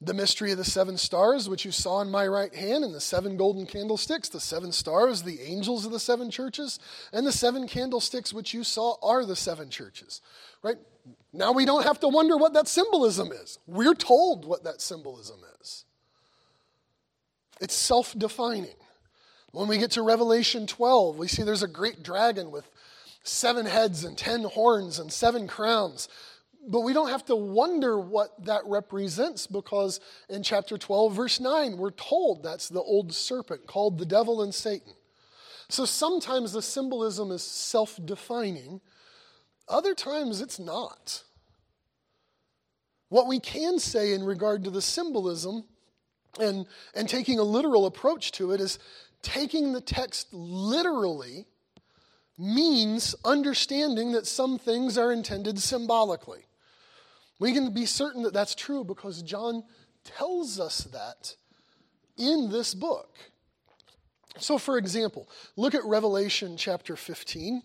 The 0.00 0.14
mystery 0.14 0.52
of 0.52 0.58
the 0.58 0.64
seven 0.64 0.96
stars, 0.96 1.48
which 1.48 1.64
you 1.64 1.72
saw 1.72 2.00
in 2.00 2.10
my 2.10 2.26
right 2.26 2.54
hand, 2.54 2.84
and 2.84 2.94
the 2.94 3.00
seven 3.00 3.36
golden 3.36 3.66
candlesticks, 3.66 4.28
the 4.28 4.40
seven 4.40 4.70
stars, 4.70 5.22
the 5.22 5.40
angels 5.40 5.84
of 5.84 5.90
the 5.90 5.98
seven 5.98 6.30
churches, 6.30 6.78
and 7.12 7.26
the 7.26 7.32
seven 7.32 7.66
candlesticks 7.66 8.32
which 8.32 8.54
you 8.54 8.62
saw 8.62 8.94
are 9.02 9.24
the 9.24 9.34
seven 9.34 9.70
churches. 9.70 10.20
Right? 10.62 10.76
Now 11.32 11.52
we 11.52 11.64
don't 11.64 11.84
have 11.84 11.98
to 12.00 12.08
wonder 12.08 12.36
what 12.36 12.52
that 12.54 12.68
symbolism 12.68 13.32
is. 13.32 13.58
We're 13.66 13.94
told 13.94 14.44
what 14.44 14.64
that 14.64 14.80
symbolism 14.80 15.40
is. 15.60 15.84
It's 17.60 17.74
self 17.74 18.16
defining. 18.16 18.76
When 19.50 19.66
we 19.66 19.78
get 19.78 19.92
to 19.92 20.02
Revelation 20.02 20.66
12, 20.66 21.16
we 21.16 21.26
see 21.26 21.42
there's 21.42 21.62
a 21.62 21.68
great 21.68 22.02
dragon 22.02 22.50
with 22.50 22.68
seven 23.22 23.66
heads 23.66 24.04
and 24.04 24.16
ten 24.16 24.44
horns 24.44 24.98
and 24.98 25.12
seven 25.12 25.48
crowns. 25.48 26.08
But 26.70 26.82
we 26.82 26.92
don't 26.92 27.08
have 27.08 27.24
to 27.26 27.36
wonder 27.36 27.98
what 27.98 28.44
that 28.44 28.60
represents 28.66 29.46
because 29.46 30.00
in 30.28 30.42
chapter 30.42 30.76
12, 30.76 31.14
verse 31.14 31.40
9, 31.40 31.78
we're 31.78 31.90
told 31.92 32.42
that's 32.42 32.68
the 32.68 32.82
old 32.82 33.14
serpent 33.14 33.66
called 33.66 33.96
the 33.96 34.04
devil 34.04 34.42
and 34.42 34.54
Satan. 34.54 34.92
So 35.70 35.86
sometimes 35.86 36.52
the 36.52 36.60
symbolism 36.60 37.30
is 37.30 37.42
self 37.42 37.98
defining, 38.04 38.82
other 39.66 39.94
times 39.94 40.42
it's 40.42 40.58
not. 40.58 41.24
What 43.08 43.26
we 43.26 43.40
can 43.40 43.78
say 43.78 44.12
in 44.12 44.22
regard 44.22 44.64
to 44.64 44.70
the 44.70 44.82
symbolism 44.82 45.64
and, 46.38 46.66
and 46.94 47.08
taking 47.08 47.38
a 47.38 47.44
literal 47.44 47.86
approach 47.86 48.32
to 48.32 48.52
it 48.52 48.60
is 48.60 48.78
taking 49.22 49.72
the 49.72 49.80
text 49.80 50.28
literally 50.32 51.46
means 52.36 53.14
understanding 53.24 54.12
that 54.12 54.26
some 54.26 54.58
things 54.58 54.98
are 54.98 55.10
intended 55.10 55.58
symbolically. 55.58 56.44
We 57.38 57.52
can 57.52 57.72
be 57.72 57.86
certain 57.86 58.22
that 58.22 58.32
that's 58.32 58.54
true 58.54 58.84
because 58.84 59.22
John 59.22 59.62
tells 60.04 60.58
us 60.58 60.84
that 60.84 61.36
in 62.16 62.50
this 62.50 62.74
book. 62.74 63.16
So, 64.38 64.58
for 64.58 64.78
example, 64.78 65.28
look 65.56 65.74
at 65.74 65.84
Revelation 65.84 66.56
chapter 66.56 66.96
15. 66.96 67.62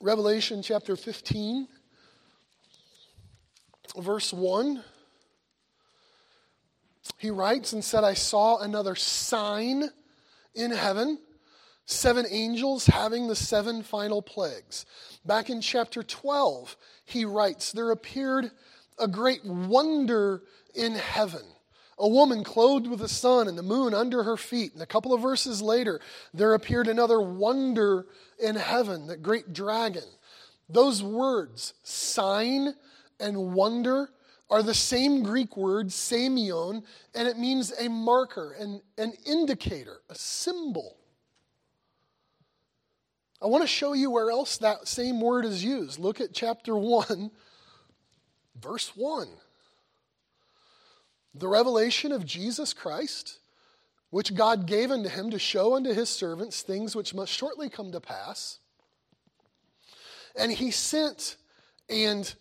Revelation 0.00 0.62
chapter 0.62 0.96
15, 0.96 1.68
verse 3.96 4.32
1. 4.32 4.82
He 7.18 7.30
writes 7.30 7.72
and 7.72 7.84
said, 7.84 8.02
I 8.02 8.14
saw 8.14 8.58
another 8.58 8.96
sign 8.96 9.90
in 10.54 10.72
heaven 10.72 11.18
seven 11.86 12.26
angels 12.30 12.86
having 12.86 13.28
the 13.28 13.36
seven 13.36 13.82
final 13.82 14.22
plagues. 14.22 14.86
Back 15.24 15.50
in 15.50 15.60
chapter 15.60 16.02
12, 16.02 16.76
he 17.04 17.24
writes, 17.24 17.72
There 17.72 17.90
appeared 17.90 18.50
a 18.98 19.08
great 19.08 19.44
wonder 19.44 20.42
in 20.74 20.94
heaven. 20.94 21.42
A 21.98 22.08
woman 22.08 22.42
clothed 22.42 22.86
with 22.86 23.00
the 23.00 23.08
sun 23.08 23.48
and 23.48 23.56
the 23.56 23.62
moon 23.62 23.94
under 23.94 24.22
her 24.22 24.36
feet. 24.36 24.72
And 24.72 24.82
a 24.82 24.86
couple 24.86 25.12
of 25.12 25.20
verses 25.20 25.62
later, 25.62 26.00
there 26.32 26.54
appeared 26.54 26.88
another 26.88 27.20
wonder 27.20 28.06
in 28.38 28.56
heaven, 28.56 29.06
the 29.06 29.16
great 29.16 29.52
dragon. 29.52 30.04
Those 30.68 31.02
words, 31.02 31.74
sign 31.82 32.74
and 33.20 33.52
wonder, 33.54 34.10
are 34.50 34.62
the 34.62 34.74
same 34.74 35.22
Greek 35.22 35.56
word, 35.56 35.88
semeion, 35.88 36.82
and 37.14 37.28
it 37.28 37.38
means 37.38 37.72
a 37.78 37.88
marker, 37.88 38.52
an, 38.58 38.82
an 38.98 39.12
indicator, 39.26 40.00
a 40.10 40.14
symbol. 40.14 40.96
I 43.42 43.46
want 43.46 43.64
to 43.64 43.68
show 43.68 43.92
you 43.92 44.10
where 44.10 44.30
else 44.30 44.58
that 44.58 44.86
same 44.86 45.20
word 45.20 45.44
is 45.44 45.64
used. 45.64 45.98
Look 45.98 46.20
at 46.20 46.32
chapter 46.32 46.76
1, 46.76 47.30
verse 48.60 48.92
1. 48.94 49.26
The 51.34 51.48
revelation 51.48 52.12
of 52.12 52.24
Jesus 52.24 52.72
Christ, 52.72 53.40
which 54.10 54.36
God 54.36 54.66
gave 54.66 54.92
unto 54.92 55.08
him 55.08 55.30
to 55.30 55.40
show 55.40 55.74
unto 55.74 55.92
his 55.92 56.08
servants 56.08 56.62
things 56.62 56.94
which 56.94 57.14
must 57.14 57.32
shortly 57.32 57.68
come 57.68 57.90
to 57.90 58.00
pass. 58.00 58.60
And 60.36 60.52
he 60.52 60.70
sent, 60.70 61.36
and 61.88 62.32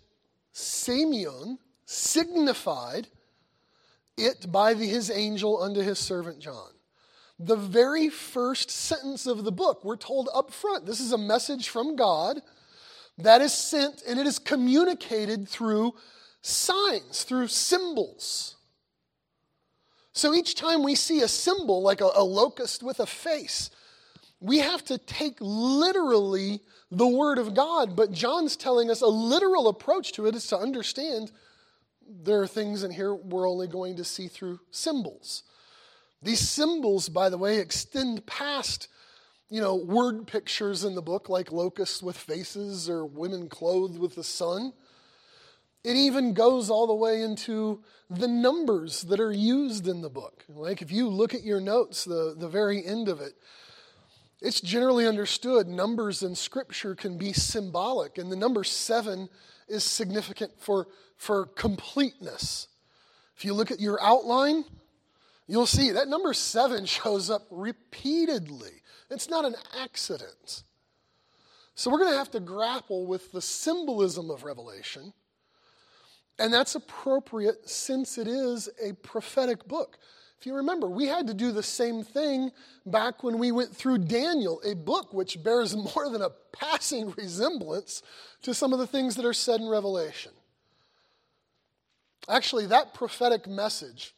Semeion 0.53 1.57
signified 1.85 3.07
it 4.17 4.51
by 4.51 4.75
the, 4.75 4.85
his 4.85 5.09
angel 5.09 5.63
unto 5.63 5.81
his 5.81 5.97
servant 5.97 6.39
John 6.39 6.71
the 7.45 7.55
very 7.55 8.09
first 8.09 8.69
sentence 8.69 9.25
of 9.25 9.43
the 9.43 9.51
book. 9.51 9.83
We're 9.83 9.97
told 9.97 10.29
up 10.33 10.51
front 10.51 10.85
this 10.85 10.99
is 10.99 11.11
a 11.11 11.17
message 11.17 11.69
from 11.69 11.95
God 11.95 12.41
that 13.17 13.41
is 13.41 13.53
sent 13.53 14.03
and 14.07 14.19
it 14.19 14.27
is 14.27 14.39
communicated 14.39 15.47
through 15.47 15.93
signs, 16.41 17.23
through 17.23 17.47
symbols. 17.47 18.55
So 20.13 20.33
each 20.33 20.55
time 20.55 20.83
we 20.83 20.95
see 20.95 21.21
a 21.21 21.27
symbol 21.27 21.81
like 21.81 22.01
a, 22.01 22.09
a 22.15 22.23
locust 22.23 22.83
with 22.83 22.99
a 22.99 23.05
face, 23.05 23.69
we 24.39 24.59
have 24.59 24.83
to 24.85 24.97
take 24.97 25.37
literally 25.39 26.59
the 26.89 27.07
Word 27.07 27.37
of 27.37 27.53
God. 27.53 27.95
But 27.95 28.11
John's 28.11 28.57
telling 28.57 28.91
us 28.91 29.01
a 29.01 29.07
literal 29.07 29.67
approach 29.67 30.11
to 30.13 30.27
it 30.27 30.35
is 30.35 30.47
to 30.47 30.57
understand 30.57 31.31
there 32.07 32.41
are 32.41 32.47
things 32.47 32.83
in 32.83 32.91
here 32.91 33.13
we're 33.13 33.49
only 33.49 33.67
going 33.67 33.95
to 33.97 34.03
see 34.03 34.27
through 34.27 34.59
symbols. 34.71 35.43
These 36.21 36.47
symbols, 36.47 37.09
by 37.09 37.29
the 37.29 37.37
way, 37.37 37.57
extend 37.57 38.25
past, 38.25 38.87
you 39.49 39.59
know, 39.59 39.75
word 39.75 40.27
pictures 40.27 40.83
in 40.83 40.93
the 40.93 41.01
book 41.01 41.29
like 41.29 41.51
locusts 41.51 42.03
with 42.03 42.15
faces 42.15 42.89
or 42.89 43.05
women 43.05 43.49
clothed 43.49 43.97
with 43.97 44.15
the 44.15 44.23
sun. 44.23 44.73
It 45.83 45.95
even 45.95 46.35
goes 46.35 46.69
all 46.69 46.85
the 46.85 46.93
way 46.93 47.23
into 47.23 47.83
the 48.07 48.27
numbers 48.27 49.01
that 49.03 49.19
are 49.19 49.31
used 49.31 49.87
in 49.87 50.01
the 50.01 50.09
book. 50.11 50.45
Like 50.47 50.83
if 50.83 50.91
you 50.91 51.07
look 51.07 51.33
at 51.33 51.43
your 51.43 51.59
notes, 51.59 52.05
the, 52.05 52.35
the 52.37 52.47
very 52.47 52.85
end 52.85 53.07
of 53.07 53.19
it, 53.19 53.33
it's 54.41 54.61
generally 54.61 55.07
understood 55.07 55.67
numbers 55.67 56.23
in 56.23 56.35
Scripture 56.35 56.95
can 56.95 57.17
be 57.17 57.31
symbolic, 57.31 58.17
and 58.17 58.31
the 58.31 58.35
number 58.35 58.63
seven 58.63 59.29
is 59.67 59.83
significant 59.83 60.51
for, 60.59 60.87
for 61.15 61.45
completeness. 61.45 62.67
If 63.37 63.45
you 63.45 63.53
look 63.53 63.71
at 63.71 63.79
your 63.79 64.01
outline, 64.03 64.65
You'll 65.51 65.65
see 65.65 65.91
that 65.91 66.07
number 66.07 66.33
seven 66.33 66.85
shows 66.85 67.29
up 67.29 67.45
repeatedly. 67.51 68.71
It's 69.09 69.27
not 69.29 69.43
an 69.43 69.55
accident. 69.81 70.63
So 71.75 71.91
we're 71.91 71.99
going 71.99 72.13
to 72.13 72.17
have 72.17 72.31
to 72.31 72.39
grapple 72.39 73.05
with 73.05 73.33
the 73.33 73.41
symbolism 73.41 74.31
of 74.31 74.45
Revelation. 74.45 75.11
And 76.39 76.53
that's 76.53 76.75
appropriate 76.75 77.69
since 77.69 78.17
it 78.17 78.29
is 78.29 78.69
a 78.81 78.93
prophetic 78.93 79.67
book. 79.67 79.97
If 80.39 80.45
you 80.45 80.55
remember, 80.55 80.87
we 80.87 81.07
had 81.07 81.27
to 81.27 81.33
do 81.33 81.51
the 81.51 81.61
same 81.61 82.01
thing 82.01 82.51
back 82.85 83.21
when 83.21 83.37
we 83.37 83.51
went 83.51 83.75
through 83.75 83.97
Daniel, 83.97 84.61
a 84.63 84.73
book 84.73 85.11
which 85.11 85.43
bears 85.43 85.75
more 85.95 86.09
than 86.09 86.21
a 86.21 86.31
passing 86.53 87.11
resemblance 87.17 88.03
to 88.43 88.53
some 88.53 88.71
of 88.71 88.79
the 88.79 88.87
things 88.87 89.17
that 89.17 89.25
are 89.25 89.33
said 89.33 89.59
in 89.59 89.67
Revelation. 89.67 90.31
Actually, 92.29 92.67
that 92.67 92.93
prophetic 92.93 93.47
message 93.47 94.13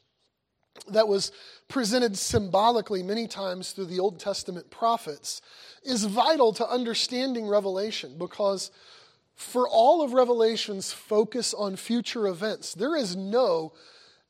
that 0.90 1.08
was 1.08 1.32
presented 1.68 2.18
symbolically 2.18 3.04
many 3.04 3.28
times 3.28 3.72
through 3.72 3.86
the 3.86 4.00
Old 4.00 4.20
Testament 4.20 4.70
prophets 4.70 5.42
is 5.84 6.04
vital 6.06 6.54
to 6.54 6.68
understanding 6.68 7.48
Revelation 7.48 8.16
because 8.18 8.72
for 9.36 9.68
all 9.68 10.04
of 10.04 10.14
Revelation's 10.14 10.92
focus 10.92 11.54
on 11.54 11.76
future 11.76 12.28
events, 12.28 12.74
there 12.74 12.96
is 12.96 13.16
no 13.16 13.74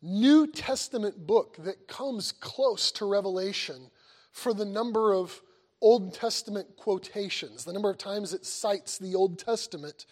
New 0.02 0.48
Testament 0.48 1.26
book 1.26 1.56
that 1.60 1.88
comes 1.88 2.32
close 2.32 2.92
to 2.94 3.06
Revelation 3.06 3.90
for 4.32 4.54
the 4.54 4.66
number 4.66 5.14
of 5.14 5.42
Old 5.82 6.14
Testament 6.14 6.78
quotations, 6.78 7.66
the 7.66 7.74
number 7.74 7.90
of 7.90 7.98
times 7.98 8.34
it 8.34 8.46
cites 8.46 8.98
the 8.98 9.16
Old 9.16 9.38
Testament 9.38 10.06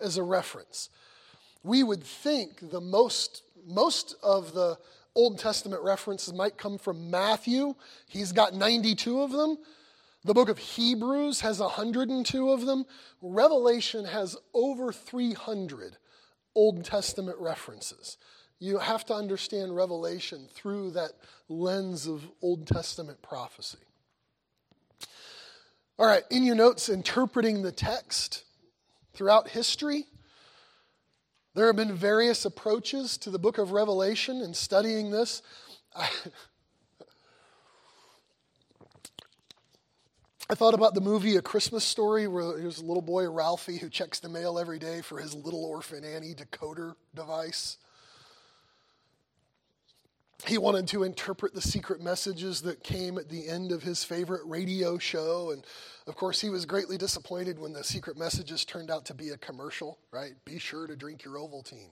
as 0.00 0.16
a 0.16 0.22
reference. 0.22 0.90
we 1.62 1.82
would 1.82 2.02
think 2.02 2.70
the 2.70 2.80
most, 2.80 3.42
most 3.66 4.14
of 4.22 4.54
the 4.54 4.78
Old 5.14 5.38
Testament 5.38 5.82
references 5.82 6.32
might 6.32 6.56
come 6.56 6.78
from 6.78 7.10
Matthew. 7.10 7.74
He's 8.08 8.32
got 8.32 8.54
92 8.54 9.20
of 9.20 9.32
them. 9.32 9.58
The 10.24 10.34
book 10.34 10.48
of 10.48 10.58
Hebrews 10.58 11.40
has 11.40 11.60
102 11.60 12.50
of 12.50 12.66
them. 12.66 12.84
Revelation 13.22 14.04
has 14.04 14.36
over 14.52 14.92
300 14.92 15.96
Old 16.54 16.84
Testament 16.84 17.38
references. 17.38 18.16
You 18.58 18.78
have 18.78 19.04
to 19.06 19.14
understand 19.14 19.76
Revelation 19.76 20.48
through 20.52 20.90
that 20.92 21.12
lens 21.48 22.06
of 22.06 22.28
Old 22.42 22.66
Testament 22.66 23.22
prophecy. 23.22 23.78
All 25.98 26.06
right, 26.06 26.24
in 26.30 26.44
your 26.44 26.56
notes, 26.56 26.88
interpreting 26.88 27.62
the 27.62 27.72
text 27.72 28.44
throughout 29.14 29.48
history, 29.48 30.06
there 31.58 31.66
have 31.66 31.74
been 31.74 31.92
various 31.92 32.44
approaches 32.44 33.18
to 33.18 33.30
the 33.30 33.38
book 33.38 33.58
of 33.58 33.72
Revelation 33.72 34.42
and 34.42 34.54
studying 34.54 35.10
this. 35.10 35.42
I, 35.92 36.08
I 40.48 40.54
thought 40.54 40.74
about 40.74 40.94
the 40.94 41.00
movie 41.00 41.34
A 41.34 41.42
Christmas 41.42 41.84
Story, 41.84 42.28
where 42.28 42.56
there's 42.56 42.78
a 42.78 42.84
little 42.84 43.02
boy, 43.02 43.28
Ralphie, 43.28 43.78
who 43.78 43.90
checks 43.90 44.20
the 44.20 44.28
mail 44.28 44.56
every 44.56 44.78
day 44.78 45.00
for 45.00 45.18
his 45.18 45.34
little 45.34 45.64
orphan 45.64 46.04
Annie 46.04 46.32
decoder 46.32 46.94
device. 47.12 47.78
He 50.48 50.56
wanted 50.58 50.88
to 50.88 51.02
interpret 51.02 51.54
the 51.54 51.60
secret 51.60 52.00
messages 52.00 52.62
that 52.62 52.82
came 52.82 53.18
at 53.18 53.28
the 53.28 53.46
end 53.46 53.70
of 53.70 53.82
his 53.82 54.02
favorite 54.02 54.40
radio 54.46 54.96
show. 54.96 55.50
And 55.50 55.62
of 56.06 56.16
course, 56.16 56.40
he 56.40 56.48
was 56.48 56.64
greatly 56.64 56.96
disappointed 56.96 57.58
when 57.58 57.74
the 57.74 57.84
secret 57.84 58.16
messages 58.16 58.64
turned 58.64 58.90
out 58.90 59.04
to 59.06 59.14
be 59.14 59.28
a 59.28 59.36
commercial, 59.36 59.98
right? 60.10 60.32
Be 60.46 60.58
sure 60.58 60.86
to 60.86 60.96
drink 60.96 61.22
your 61.22 61.34
Ovaltine. 61.34 61.90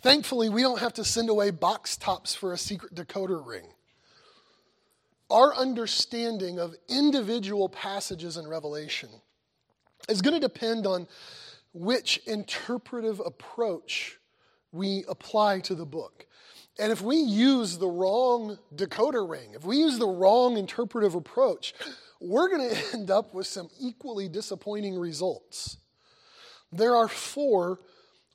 Thankfully, 0.00 0.48
we 0.48 0.62
don't 0.62 0.80
have 0.80 0.94
to 0.94 1.04
send 1.04 1.28
away 1.28 1.50
box 1.50 1.96
tops 1.96 2.34
for 2.34 2.52
a 2.52 2.58
secret 2.58 2.94
decoder 2.94 3.46
ring 3.46 3.66
our 5.30 5.54
understanding 5.54 6.58
of 6.58 6.76
individual 6.88 7.68
passages 7.68 8.36
in 8.36 8.46
Revelation 8.46 9.08
is 10.08 10.22
going 10.22 10.34
to 10.34 10.40
depend 10.40 10.86
on 10.86 11.08
which 11.72 12.20
interpretive 12.26 13.20
approach 13.20 14.18
we 14.74 15.04
apply 15.08 15.60
to 15.60 15.74
the 15.74 15.86
book. 15.86 16.26
And 16.78 16.90
if 16.90 17.00
we 17.00 17.16
use 17.16 17.78
the 17.78 17.86
wrong 17.88 18.58
decoder 18.74 19.28
ring, 19.28 19.50
if 19.54 19.64
we 19.64 19.76
use 19.76 19.98
the 19.98 20.08
wrong 20.08 20.56
interpretive 20.56 21.14
approach, 21.14 21.72
we're 22.20 22.48
going 22.48 22.68
to 22.74 22.84
end 22.92 23.10
up 23.10 23.32
with 23.32 23.46
some 23.46 23.68
equally 23.80 24.28
disappointing 24.28 24.98
results. 24.98 25.76
There 26.72 26.96
are 26.96 27.06
four 27.06 27.78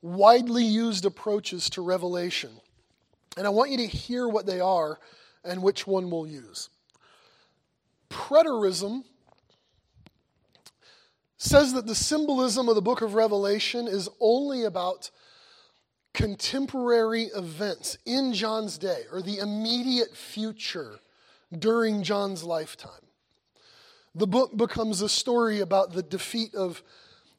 widely 0.02 0.63
used 0.63 1.06
approaches 1.06 1.69
to 1.71 1.82
Revelation, 1.82 2.52
and 3.36 3.45
I 3.45 3.49
want 3.49 3.71
you 3.71 3.78
to 3.78 3.88
hear 3.88 4.28
what 4.28 4.45
they 4.45 4.62
are 4.62 4.97
and 5.43 5.62
which 5.62 5.86
one 5.86 6.10
we'll 6.10 6.28
use. 6.28 6.69
Preterism 8.10 9.04
says 11.38 11.73
that 11.73 11.86
the 11.86 11.95
symbolism 11.95 12.69
of 12.69 12.75
the 12.75 12.82
book 12.82 13.02
of 13.02 13.13
Revelation 13.13 13.88
is 13.88 14.10
only 14.19 14.63
about 14.63 15.12
contemporary 16.13 17.24
events 17.36 17.98
in 18.06 18.34
John's 18.34 18.78
day 18.78 19.04
or 19.12 19.22
the 19.22 19.38
immediate 19.38 20.15
future 20.15 21.00
during 21.58 22.04
John's 22.04 22.43
lifetime. 22.43 22.91
The 24.15 24.28
book 24.28 24.56
becomes 24.58 25.02
a 25.02 25.10
story 25.10 25.60
about 25.60 25.93
the 25.93 26.04
defeat 26.04 26.56
of 26.56 26.82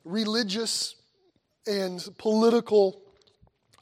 religious 0.05 0.95
and 1.67 2.07
political 2.17 3.03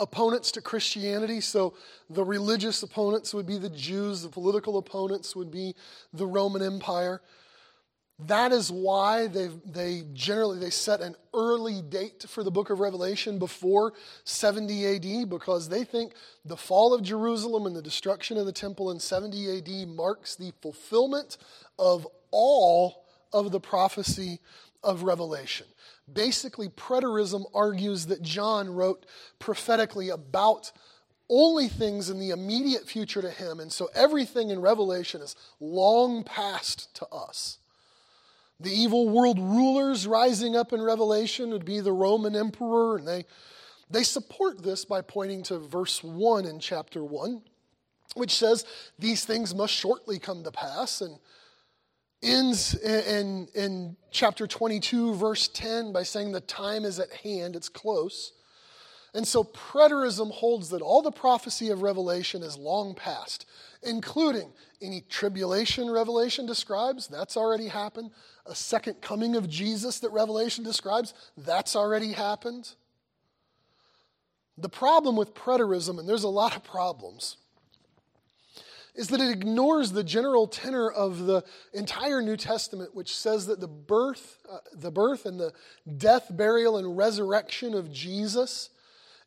opponents 0.01 0.53
to 0.53 0.61
Christianity. 0.61 1.40
So 1.40 1.74
the 2.09 2.24
religious 2.24 2.83
opponents 2.83 3.35
would 3.35 3.46
be 3.46 3.59
the 3.59 3.70
Jews, 3.70 4.22
the 4.22 4.29
political 4.29 4.79
opponents 4.79 5.35
would 5.37 5.51
be 5.51 5.74
the 6.12 6.27
Roman 6.27 6.62
Empire. 6.62 7.20
That 8.26 8.50
is 8.50 8.72
why 8.72 9.28
they 9.28 9.48
they 9.64 10.02
generally 10.12 10.59
they 10.59 10.70
set 10.70 11.00
an 11.00 11.14
early 11.33 11.83
date 11.83 12.24
for 12.28 12.42
the 12.42 12.50
book 12.50 12.68
of 12.68 12.81
Revelation 12.81 13.38
before 13.38 13.92
70 14.24 14.87
AD 14.87 15.31
because 15.31 15.68
they 15.68 15.85
think 15.85 16.14
the 16.44 16.57
fall 16.57 16.92
of 16.92 17.02
Jerusalem 17.02 17.66
and 17.66 17.76
the 17.76 17.83
destruction 17.83 18.37
of 18.37 18.44
the 18.44 18.52
temple 18.52 18.90
in 18.90 18.98
70 18.98 19.59
AD 19.59 19.88
marks 19.88 20.35
the 20.35 20.52
fulfillment 20.61 21.37
of 21.78 22.09
all 22.33 23.04
of 23.33 23.52
the 23.52 23.61
prophecy 23.61 24.40
of 24.83 25.04
Revelation. 25.04 25.66
Basically, 26.12 26.68
preterism 26.68 27.44
argues 27.54 28.07
that 28.07 28.22
John 28.22 28.74
wrote 28.74 29.07
prophetically 29.38 30.09
about 30.09 30.72
only 31.28 31.68
things 31.68 32.11
in 32.11 32.18
the 32.18 32.31
immediate 32.31 32.88
future 32.88 33.20
to 33.20 33.31
him, 33.31 33.61
and 33.61 33.70
so 33.70 33.90
everything 33.94 34.50
in 34.50 34.61
Revelation 34.61 35.20
is 35.20 35.37
long 35.61 36.24
past 36.24 36.94
to 36.96 37.07
us. 37.09 37.59
The 38.61 38.73
evil 38.73 39.09
world 39.09 39.38
rulers 39.38 40.07
rising 40.07 40.57
up 40.57 40.73
in 40.73 40.83
Revelation 40.83 41.51
would 41.51 41.64
be 41.64 41.81
the 41.81 41.92
Roman 41.92 42.35
emperor, 42.35 42.97
and 42.97 43.07
they, 43.07 43.25
they 43.88 44.03
support 44.03 44.62
this 44.62 44.85
by 44.85 45.01
pointing 45.01 45.44
to 45.44 45.59
verse 45.59 46.03
1 46.03 46.44
in 46.44 46.59
chapter 46.59 47.05
1, 47.05 47.42
which 48.14 48.35
says, 48.35 48.64
These 48.99 49.25
things 49.25 49.55
must 49.55 49.73
shortly 49.73 50.18
come 50.18 50.42
to 50.42 50.51
pass. 50.51 51.01
And 51.01 51.18
ends 52.23 52.75
in, 52.75 53.47
in 53.55 53.97
chapter 54.11 54.47
22, 54.47 55.14
verse 55.14 55.49
10, 55.49 55.92
by 55.92 56.03
saying 56.03 56.33
the 56.33 56.40
time 56.40 56.85
is 56.85 56.99
at 56.99 57.12
hand, 57.12 57.55
it's 57.55 57.68
close. 57.68 58.33
And 59.14 59.27
so 59.27 59.42
preterism 59.44 60.31
holds 60.31 60.68
that 60.71 60.83
all 60.83 61.03
the 61.03 61.11
prophecy 61.11 61.71
of 61.71 61.83
Revelation 61.83 62.42
is 62.42 62.59
long 62.59 62.94
past, 62.94 63.47
including 63.83 64.53
any 64.83 65.03
tribulation 65.09 65.90
Revelation 65.90 66.47
describes, 66.47 67.09
that's 67.09 67.37
already 67.37 67.68
happened. 67.68 68.11
A 68.47 68.55
second 68.55 69.01
coming 69.01 69.35
of 69.35 69.49
Jesus 69.49 69.99
that 70.01 70.11
Revelation 70.11 70.62
describes, 70.62 71.14
that's 71.37 71.75
already 71.75 72.12
happened. 72.12 72.75
The 74.59 74.68
problem 74.68 75.16
with 75.16 75.35
preterism, 75.35 75.99
and 75.99 76.09
there's 76.09 76.25
a 76.25 76.29
lot 76.29 76.57
of 76.57 76.64
problems, 76.64 77.37
is 78.94 79.09
that 79.09 79.21
it 79.21 79.31
ignores 79.31 79.92
the 79.92 80.03
general 80.03 80.49
tenor 80.49 80.90
of 80.90 81.27
the 81.27 81.44
entire 81.73 82.21
New 82.21 82.37
Testament, 82.37 82.94
which 82.94 83.16
says 83.16 83.47
that 83.47 83.61
the 83.61 83.68
birth, 83.68 84.38
uh, 84.51 84.59
the 84.75 84.90
birth 84.90 85.25
and 85.25 85.38
the 85.38 85.53
death, 85.97 86.27
burial, 86.31 86.77
and 86.77 86.97
resurrection 86.97 87.75
of 87.75 87.92
Jesus 87.92 88.71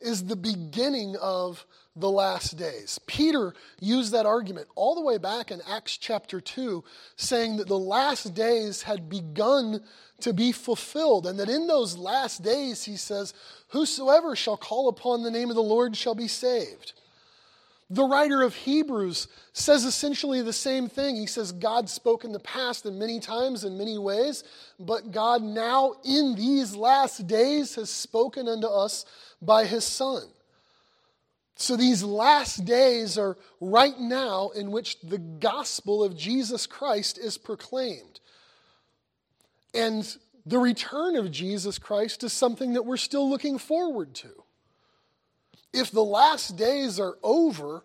is 0.02 0.26
the 0.26 0.36
beginning 0.36 1.16
of 1.22 1.66
the 1.96 2.10
last 2.10 2.58
days. 2.58 3.00
Peter 3.06 3.54
used 3.80 4.14
that 4.14 4.26
argument 4.26 4.68
all 4.76 4.96
the 4.96 5.02
way 5.02 5.18
back 5.18 5.52
in 5.52 5.62
Acts 5.68 5.98
chapter 5.98 6.40
2, 6.40 6.84
saying 7.18 7.58
that 7.58 7.68
the 7.68 7.78
last 7.78 8.34
days 8.34 8.84
had 8.84 9.10
begun 9.10 9.84
to 10.22 10.34
be 10.34 10.52
fulfilled, 10.52 11.28
and 11.28 11.38
that 11.40 11.50
in 11.50 11.68
those 11.68 11.98
last 11.98 12.44
days, 12.44 12.84
he 12.84 12.96
says, 12.96 13.34
Whosoever 13.70 14.36
shall 14.36 14.58
call 14.58 14.88
upon 14.88 15.24
the 15.24 15.32
name 15.32 15.50
of 15.50 15.56
the 15.56 15.64
Lord 15.64 15.98
shall 15.98 16.16
be 16.16 16.28
saved. 16.28 16.94
The 17.92 18.06
writer 18.06 18.42
of 18.42 18.56
Hebrews 18.56 19.28
says 19.52 19.84
essentially 19.84 20.42
the 20.42 20.54
same 20.54 20.88
thing. 20.88 21.18
He 21.18 21.26
says, 21.26 21.52
God 21.52 21.90
spoke 21.90 22.24
in 22.24 22.32
the 22.32 22.40
past 22.40 22.86
in 22.86 22.98
many 22.98 23.20
times 23.20 23.66
in 23.66 23.78
many 23.78 23.98
ways, 23.98 24.46
but 24.80 25.12
God 25.12 25.44
now 25.44 25.96
in 26.06 26.36
these 26.36 26.74
last 26.74 27.28
days 27.28 27.76
has 27.76 27.90
spoken 27.90 28.48
unto 28.48 28.68
us 28.68 29.04
by 29.41 29.65
his 29.65 29.84
Son. 29.84 30.23
So 31.56 31.75
these 31.75 32.04
last 32.04 32.65
days 32.65 33.17
are 33.17 33.38
right 33.60 33.99
now 33.99 34.49
in 34.49 34.71
which 34.71 34.99
the 35.01 35.19
gospel 35.19 36.04
of 36.04 36.17
Jesus 36.17 36.65
Christ 36.65 37.17
is 37.17 37.38
proclaimed. 37.38 38.19
And 39.73 40.04
the 40.45 40.58
return 40.58 41.15
of 41.15 41.32
Jesus 41.32 41.77
Christ 41.77 42.23
is 42.23 42.34
something 42.34 42.73
that 42.73 42.86
we're 42.86 42.97
still 42.97 43.30
looking 43.30 43.58
forward 43.58 44.15
to. 44.15 44.30
If 45.71 45.91
the 45.91 46.04
last 46.04 46.58
days 46.58 46.99
are 46.99 47.17
over, 47.21 47.84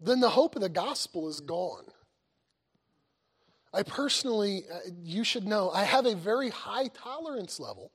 then 0.00 0.20
the 0.20 0.30
hope 0.30 0.56
of 0.56 0.62
the 0.62 0.68
gospel 0.68 1.28
is 1.28 1.40
gone. 1.40 1.84
I 3.72 3.82
personally, 3.82 4.64
uh, 4.72 4.78
you 5.02 5.22
should 5.22 5.46
know, 5.46 5.70
I 5.70 5.84
have 5.84 6.06
a 6.06 6.14
very 6.14 6.50
high 6.50 6.88
tolerance 6.88 7.60
level 7.60 7.92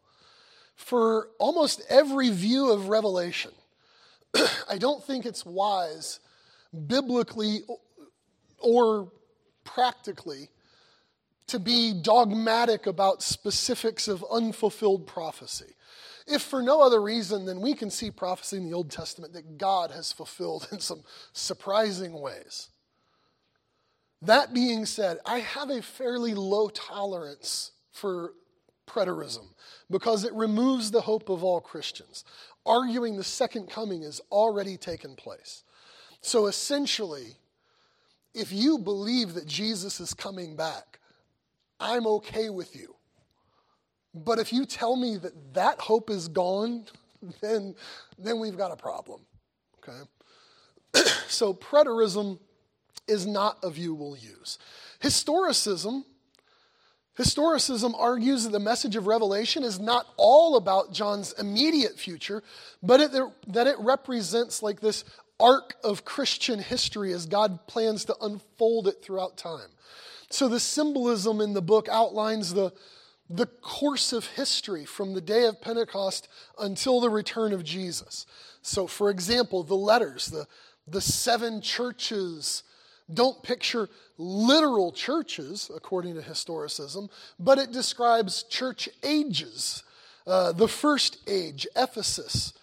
for 0.81 1.29
almost 1.37 1.81
every 1.89 2.29
view 2.31 2.71
of 2.71 2.89
Revelation. 2.89 3.51
I 4.69 4.77
don't 4.77 5.03
think 5.03 5.25
it's 5.25 5.45
wise, 5.45 6.19
biblically 6.87 7.61
or 8.59 9.11
practically, 9.63 10.49
to 11.47 11.59
be 11.59 11.93
dogmatic 11.93 12.87
about 12.87 13.21
specifics 13.21 14.07
of 14.07 14.25
unfulfilled 14.31 15.05
prophecy 15.05 15.75
if 16.27 16.41
for 16.41 16.61
no 16.61 16.81
other 16.81 17.01
reason 17.01 17.45
than 17.45 17.61
we 17.61 17.73
can 17.73 17.89
see 17.89 18.09
prophecy 18.09 18.57
in 18.57 18.67
the 18.67 18.75
Old 18.75 18.89
Testament 18.89 19.33
that 19.33 19.57
God 19.57 19.91
has 19.91 20.11
fulfilled 20.11 20.67
in 20.71 20.79
some 20.79 21.03
surprising 21.33 22.13
ways. 22.13 22.69
That 24.21 24.53
being 24.53 24.85
said, 24.85 25.19
I 25.25 25.39
have 25.39 25.69
a 25.69 25.81
fairly 25.81 26.33
low 26.33 26.69
tolerance 26.69 27.71
for 27.91 28.33
preterism 28.91 29.47
because 29.89 30.23
it 30.23 30.33
removes 30.33 30.91
the 30.91 31.01
hope 31.01 31.29
of 31.29 31.43
all 31.43 31.61
Christians, 31.61 32.23
arguing 32.65 33.17
the 33.17 33.23
second 33.23 33.69
coming 33.69 34.03
has 34.03 34.21
already 34.31 34.77
taken 34.77 35.15
place. 35.15 35.63
So 36.21 36.47
essentially, 36.47 37.35
if 38.33 38.51
you 38.51 38.77
believe 38.77 39.33
that 39.33 39.47
Jesus 39.47 39.99
is 39.99 40.13
coming 40.13 40.55
back, 40.55 40.99
I'm 41.79 42.05
okay 42.07 42.49
with 42.49 42.75
you. 42.75 42.95
But 44.13 44.39
if 44.39 44.51
you 44.51 44.65
tell 44.65 44.95
me 44.95 45.17
that 45.17 45.53
that 45.53 45.79
hope 45.79 46.09
is 46.09 46.27
gone, 46.27 46.85
then, 47.41 47.75
then 48.17 48.39
we've 48.39 48.57
got 48.57 48.71
a 48.71 48.75
problem. 48.75 49.21
Okay? 49.79 49.99
so 51.27 51.53
preterism 51.53 52.39
is 53.07 53.25
not 53.25 53.57
a 53.63 53.69
view 53.69 53.93
we'll 53.95 54.17
use. 54.17 54.57
Historicism 55.01 56.03
Historicism 57.19 57.93
argues 57.97 58.43
that 58.43 58.51
the 58.51 58.59
message 58.59 58.95
of 58.95 59.05
Revelation 59.05 59.63
is 59.63 59.79
not 59.79 60.07
all 60.17 60.55
about 60.55 60.93
John's 60.93 61.33
immediate 61.33 61.99
future, 61.99 62.41
but 62.81 63.01
it, 63.01 63.11
that 63.47 63.67
it 63.67 63.75
represents 63.79 64.63
like 64.63 64.79
this 64.79 65.03
arc 65.39 65.75
of 65.83 66.05
Christian 66.05 66.59
history 66.59 67.11
as 67.11 67.25
God 67.25 67.67
plans 67.67 68.05
to 68.05 68.15
unfold 68.21 68.87
it 68.87 69.01
throughout 69.01 69.37
time. 69.37 69.69
So 70.29 70.47
the 70.47 70.59
symbolism 70.59 71.41
in 71.41 71.53
the 71.53 71.61
book 71.61 71.89
outlines 71.89 72.53
the, 72.53 72.71
the 73.29 73.47
course 73.47 74.13
of 74.13 74.25
history 74.27 74.85
from 74.85 75.13
the 75.13 75.21
day 75.21 75.45
of 75.45 75.61
Pentecost 75.61 76.29
until 76.57 77.01
the 77.01 77.09
return 77.09 77.51
of 77.51 77.63
Jesus. 77.63 78.25
So, 78.61 78.87
for 78.87 79.09
example, 79.09 79.63
the 79.63 79.75
letters, 79.75 80.27
the, 80.27 80.47
the 80.87 81.01
seven 81.01 81.61
churches, 81.61 82.63
don't 83.13 83.41
picture 83.43 83.89
literal 84.17 84.91
churches, 84.91 85.71
according 85.75 86.15
to 86.15 86.21
historicism, 86.21 87.09
but 87.39 87.57
it 87.57 87.71
describes 87.71 88.43
church 88.43 88.89
ages. 89.03 89.83
Uh, 90.27 90.51
the 90.51 90.67
first 90.67 91.17
age, 91.27 91.67
Ephesus, 91.75 92.53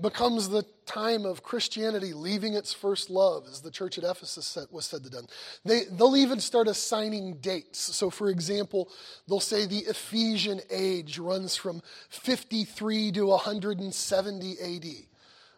becomes 0.00 0.48
the 0.48 0.64
time 0.86 1.24
of 1.24 1.42
Christianity 1.42 2.12
leaving 2.12 2.54
its 2.54 2.72
first 2.72 3.10
love, 3.10 3.44
as 3.50 3.60
the 3.60 3.70
church 3.70 3.98
at 3.98 4.04
Ephesus 4.04 4.56
was 4.70 4.86
said 4.86 5.04
to 5.04 5.10
do. 5.10 5.18
They, 5.64 5.84
they'll 5.84 6.16
even 6.16 6.40
start 6.40 6.68
assigning 6.68 7.34
dates. 7.34 7.78
So, 7.78 8.10
for 8.10 8.28
example, 8.28 8.88
they'll 9.28 9.40
say 9.40 9.66
the 9.66 9.80
Ephesian 9.80 10.60
age 10.70 11.18
runs 11.18 11.56
from 11.56 11.82
53 12.08 13.12
to 13.12 13.26
170 13.26 14.52
AD. 14.60 15.09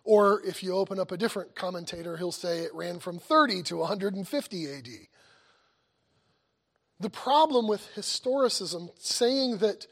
Or 0.05 0.43
if 0.45 0.62
you 0.62 0.75
open 0.75 0.99
up 0.99 1.12
a 1.12 1.17
different 1.17 1.55
commentator, 1.55 2.17
he'll 2.17 2.33
say 2.33 2.61
it 2.61 2.75
ran 2.75 2.99
from 2.99 3.19
30 3.19 3.62
to 3.65 3.77
150 3.79 4.73
AD. 4.73 4.88
The 7.01 7.11
problem 7.11 7.69
with 7.69 7.88
historicism, 7.97 8.91
saying 8.99 9.59
that, 9.59 9.87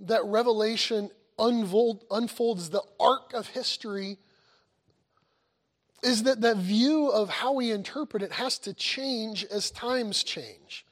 that 0.00 0.24
Revelation 0.24 1.10
unfold, 1.38 2.04
unfolds 2.10 2.70
the 2.70 2.82
arc 2.98 3.32
of 3.34 3.48
history, 3.48 4.18
is 6.02 6.24
that 6.24 6.40
that 6.40 6.56
view 6.56 7.08
of 7.08 7.28
how 7.28 7.52
we 7.52 7.70
interpret 7.70 8.22
it 8.22 8.32
has 8.32 8.58
to 8.60 8.74
change 8.74 9.44
as 9.44 9.70
times 9.70 10.22
change. 10.22 10.84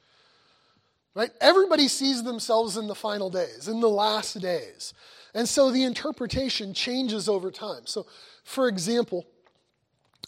Right? 1.14 1.30
Everybody 1.40 1.88
sees 1.88 2.22
themselves 2.22 2.76
in 2.76 2.86
the 2.86 2.94
final 2.94 3.30
days, 3.30 3.66
in 3.68 3.80
the 3.80 3.88
last 3.88 4.40
days. 4.40 4.94
And 5.34 5.48
so 5.48 5.70
the 5.70 5.84
interpretation 5.84 6.74
changes 6.74 7.28
over 7.28 7.50
time. 7.50 7.82
So 7.86 8.06
for 8.44 8.68
example, 8.68 9.26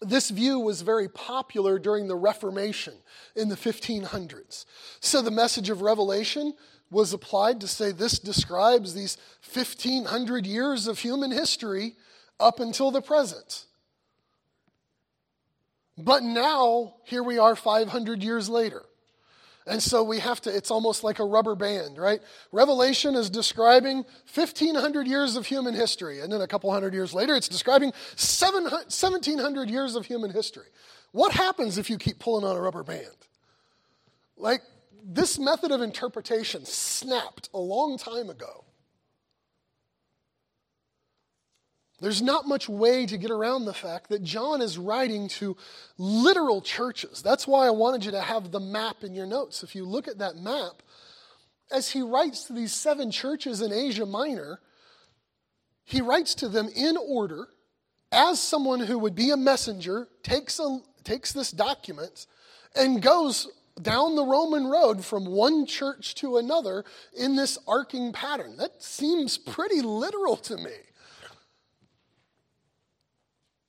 this 0.00 0.30
view 0.30 0.58
was 0.58 0.82
very 0.82 1.08
popular 1.08 1.78
during 1.78 2.08
the 2.08 2.16
Reformation 2.16 2.94
in 3.36 3.48
the 3.48 3.56
1500s. 3.56 4.64
So 5.00 5.22
the 5.22 5.30
message 5.30 5.70
of 5.70 5.82
Revelation 5.82 6.54
was 6.90 7.12
applied 7.12 7.60
to 7.60 7.68
say 7.68 7.90
this 7.90 8.18
describes 8.18 8.94
these 8.94 9.16
1500 9.52 10.46
years 10.46 10.86
of 10.86 10.98
human 10.98 11.30
history 11.30 11.94
up 12.38 12.60
until 12.60 12.90
the 12.90 13.00
present. 13.00 13.66
But 15.96 16.22
now, 16.22 16.94
here 17.04 17.22
we 17.22 17.38
are 17.38 17.54
500 17.54 18.22
years 18.22 18.48
later. 18.48 18.82
And 19.66 19.83
so 19.83 20.03
we 20.03 20.18
have 20.18 20.40
to, 20.42 20.55
it's 20.55 20.70
almost 20.70 21.05
like 21.05 21.20
a 21.20 21.25
rubber 21.25 21.55
band, 21.55 21.96
right? 21.96 22.20
Revelation 22.51 23.14
is 23.14 23.31
describing 23.31 24.05
1,500 24.35 25.07
years 25.07 25.37
of 25.37 25.46
human 25.46 25.75
history. 25.75 26.20
And 26.20 26.33
then 26.33 26.40
a 26.40 26.48
couple 26.48 26.72
hundred 26.72 26.94
years 26.94 27.14
later, 27.14 27.37
it's 27.37 27.48
describing 27.48 27.90
1,700 27.90 29.70
years 29.70 29.94
of 29.94 30.07
human 30.07 30.33
history. 30.33 30.66
What 31.12 31.33
happens 31.33 31.79
if 31.79 31.90
you 31.90 31.98
keep 31.98 32.18
pulling 32.18 32.44
on 32.44 32.57
a 32.57 32.61
rubber 32.61 32.83
band? 32.83 33.07
Like, 34.37 34.62
this 35.05 35.38
method 35.38 35.70
of 35.70 35.81
interpretation 35.81 36.64
snapped 36.64 37.48
a 37.55 37.59
long 37.59 37.98
time 37.98 38.31
ago. 38.31 38.64
There's 42.02 42.20
not 42.20 42.48
much 42.48 42.68
way 42.68 43.06
to 43.06 43.16
get 43.16 43.30
around 43.30 43.64
the 43.64 43.72
fact 43.72 44.08
that 44.08 44.24
John 44.24 44.60
is 44.60 44.76
writing 44.76 45.28
to 45.28 45.56
literal 45.96 46.60
churches. 46.60 47.22
That's 47.22 47.46
why 47.46 47.68
I 47.68 47.70
wanted 47.70 48.04
you 48.04 48.10
to 48.10 48.20
have 48.20 48.50
the 48.50 48.58
map 48.58 49.04
in 49.04 49.14
your 49.14 49.24
notes. 49.24 49.62
If 49.62 49.76
you 49.76 49.84
look 49.84 50.08
at 50.08 50.18
that 50.18 50.34
map, 50.34 50.82
as 51.70 51.90
he 51.92 52.02
writes 52.02 52.42
to 52.44 52.54
these 52.54 52.72
seven 52.72 53.12
churches 53.12 53.62
in 53.62 53.72
Asia 53.72 54.04
Minor, 54.04 54.58
he 55.84 56.00
writes 56.00 56.34
to 56.34 56.48
them 56.48 56.68
in 56.74 56.96
order 56.96 57.46
as 58.10 58.40
someone 58.40 58.80
who 58.80 58.98
would 58.98 59.14
be 59.14 59.30
a 59.30 59.36
messenger, 59.36 60.08
takes, 60.24 60.58
a, 60.58 60.80
takes 61.04 61.32
this 61.32 61.52
document 61.52 62.26
and 62.74 63.00
goes 63.00 63.46
down 63.80 64.16
the 64.16 64.26
Roman 64.26 64.66
road 64.66 65.04
from 65.04 65.24
one 65.24 65.66
church 65.66 66.16
to 66.16 66.38
another 66.38 66.84
in 67.16 67.36
this 67.36 67.58
arcing 67.68 68.12
pattern. 68.12 68.56
That 68.56 68.82
seems 68.82 69.38
pretty 69.38 69.82
literal 69.82 70.36
to 70.38 70.56
me. 70.56 70.72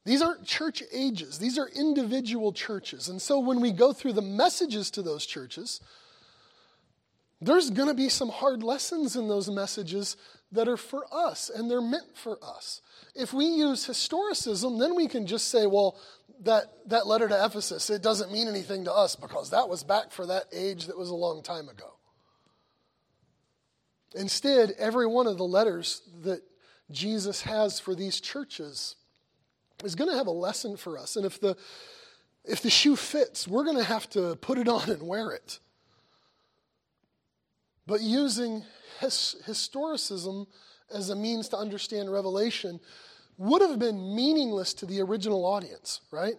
These 0.05 0.21
aren't 0.21 0.45
church 0.45 0.83
ages, 0.91 1.39
these 1.39 1.57
are 1.57 1.67
individual 1.69 2.51
churches. 2.51 3.07
And 3.09 3.21
so 3.21 3.39
when 3.39 3.61
we 3.61 3.71
go 3.71 3.93
through 3.93 4.13
the 4.13 4.21
messages 4.21 4.91
to 4.91 5.01
those 5.01 5.25
churches, 5.25 5.79
there's 7.41 7.69
going 7.69 7.89
to 7.89 7.93
be 7.93 8.09
some 8.09 8.29
hard 8.29 8.63
lessons 8.63 9.15
in 9.15 9.27
those 9.27 9.49
messages 9.49 10.17
that 10.51 10.67
are 10.67 10.77
for 10.77 11.05
us 11.11 11.49
and 11.49 11.69
they're 11.69 11.81
meant 11.81 12.15
for 12.15 12.37
us. 12.43 12.81
If 13.15 13.33
we 13.33 13.45
use 13.45 13.87
historicism, 13.87 14.79
then 14.79 14.95
we 14.95 15.07
can 15.07 15.25
just 15.27 15.49
say, 15.49 15.65
well, 15.65 15.97
that, 16.41 16.65
that 16.87 17.07
letter 17.07 17.27
to 17.27 17.45
Ephesus, 17.45 17.89
it 17.89 18.01
doesn't 18.01 18.31
mean 18.31 18.47
anything 18.47 18.85
to 18.85 18.93
us 18.93 19.15
because 19.15 19.49
that 19.51 19.67
was 19.69 19.83
back 19.83 20.11
for 20.11 20.25
that 20.25 20.45
age 20.51 20.87
that 20.87 20.97
was 20.97 21.09
a 21.09 21.15
long 21.15 21.43
time 21.43 21.69
ago. 21.69 21.93
Instead, 24.15 24.71
every 24.77 25.07
one 25.07 25.27
of 25.27 25.37
the 25.37 25.43
letters 25.43 26.01
that 26.21 26.41
Jesus 26.91 27.41
has 27.41 27.79
for 27.79 27.95
these 27.95 28.19
churches 28.19 28.95
is 29.83 29.95
going 29.95 30.09
to 30.09 30.17
have 30.17 30.27
a 30.27 30.31
lesson 30.31 30.77
for 30.77 30.97
us. 30.97 31.15
And 31.15 31.25
if 31.25 31.39
the, 31.39 31.55
if 32.45 32.61
the 32.61 32.69
shoe 32.69 32.95
fits, 32.95 33.47
we're 33.47 33.63
going 33.63 33.77
to 33.77 33.83
have 33.83 34.09
to 34.11 34.35
put 34.37 34.57
it 34.57 34.67
on 34.67 34.89
and 34.89 35.07
wear 35.07 35.31
it. 35.31 35.59
But 37.85 38.01
using 38.01 38.63
his, 38.99 39.35
historicism 39.45 40.47
as 40.93 41.09
a 41.09 41.15
means 41.15 41.49
to 41.49 41.57
understand 41.57 42.11
Revelation 42.11 42.79
would 43.37 43.61
have 43.61 43.79
been 43.79 44.15
meaningless 44.15 44.73
to 44.75 44.85
the 44.85 45.01
original 45.01 45.45
audience, 45.45 46.01
right? 46.11 46.35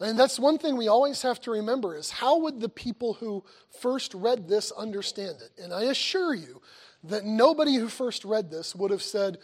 And 0.00 0.18
that's 0.18 0.38
one 0.38 0.58
thing 0.58 0.76
we 0.76 0.88
always 0.88 1.22
have 1.22 1.40
to 1.42 1.52
remember 1.52 1.96
is 1.96 2.10
how 2.10 2.40
would 2.40 2.60
the 2.60 2.68
people 2.68 3.14
who 3.14 3.44
first 3.80 4.12
read 4.14 4.48
this 4.48 4.70
understand 4.72 5.36
it? 5.40 5.62
And 5.62 5.72
I 5.72 5.84
assure 5.84 6.34
you 6.34 6.60
that 7.04 7.24
nobody 7.24 7.76
who 7.76 7.88
first 7.88 8.24
read 8.24 8.50
this 8.50 8.74
would 8.74 8.90
have 8.90 9.02
said, 9.02 9.38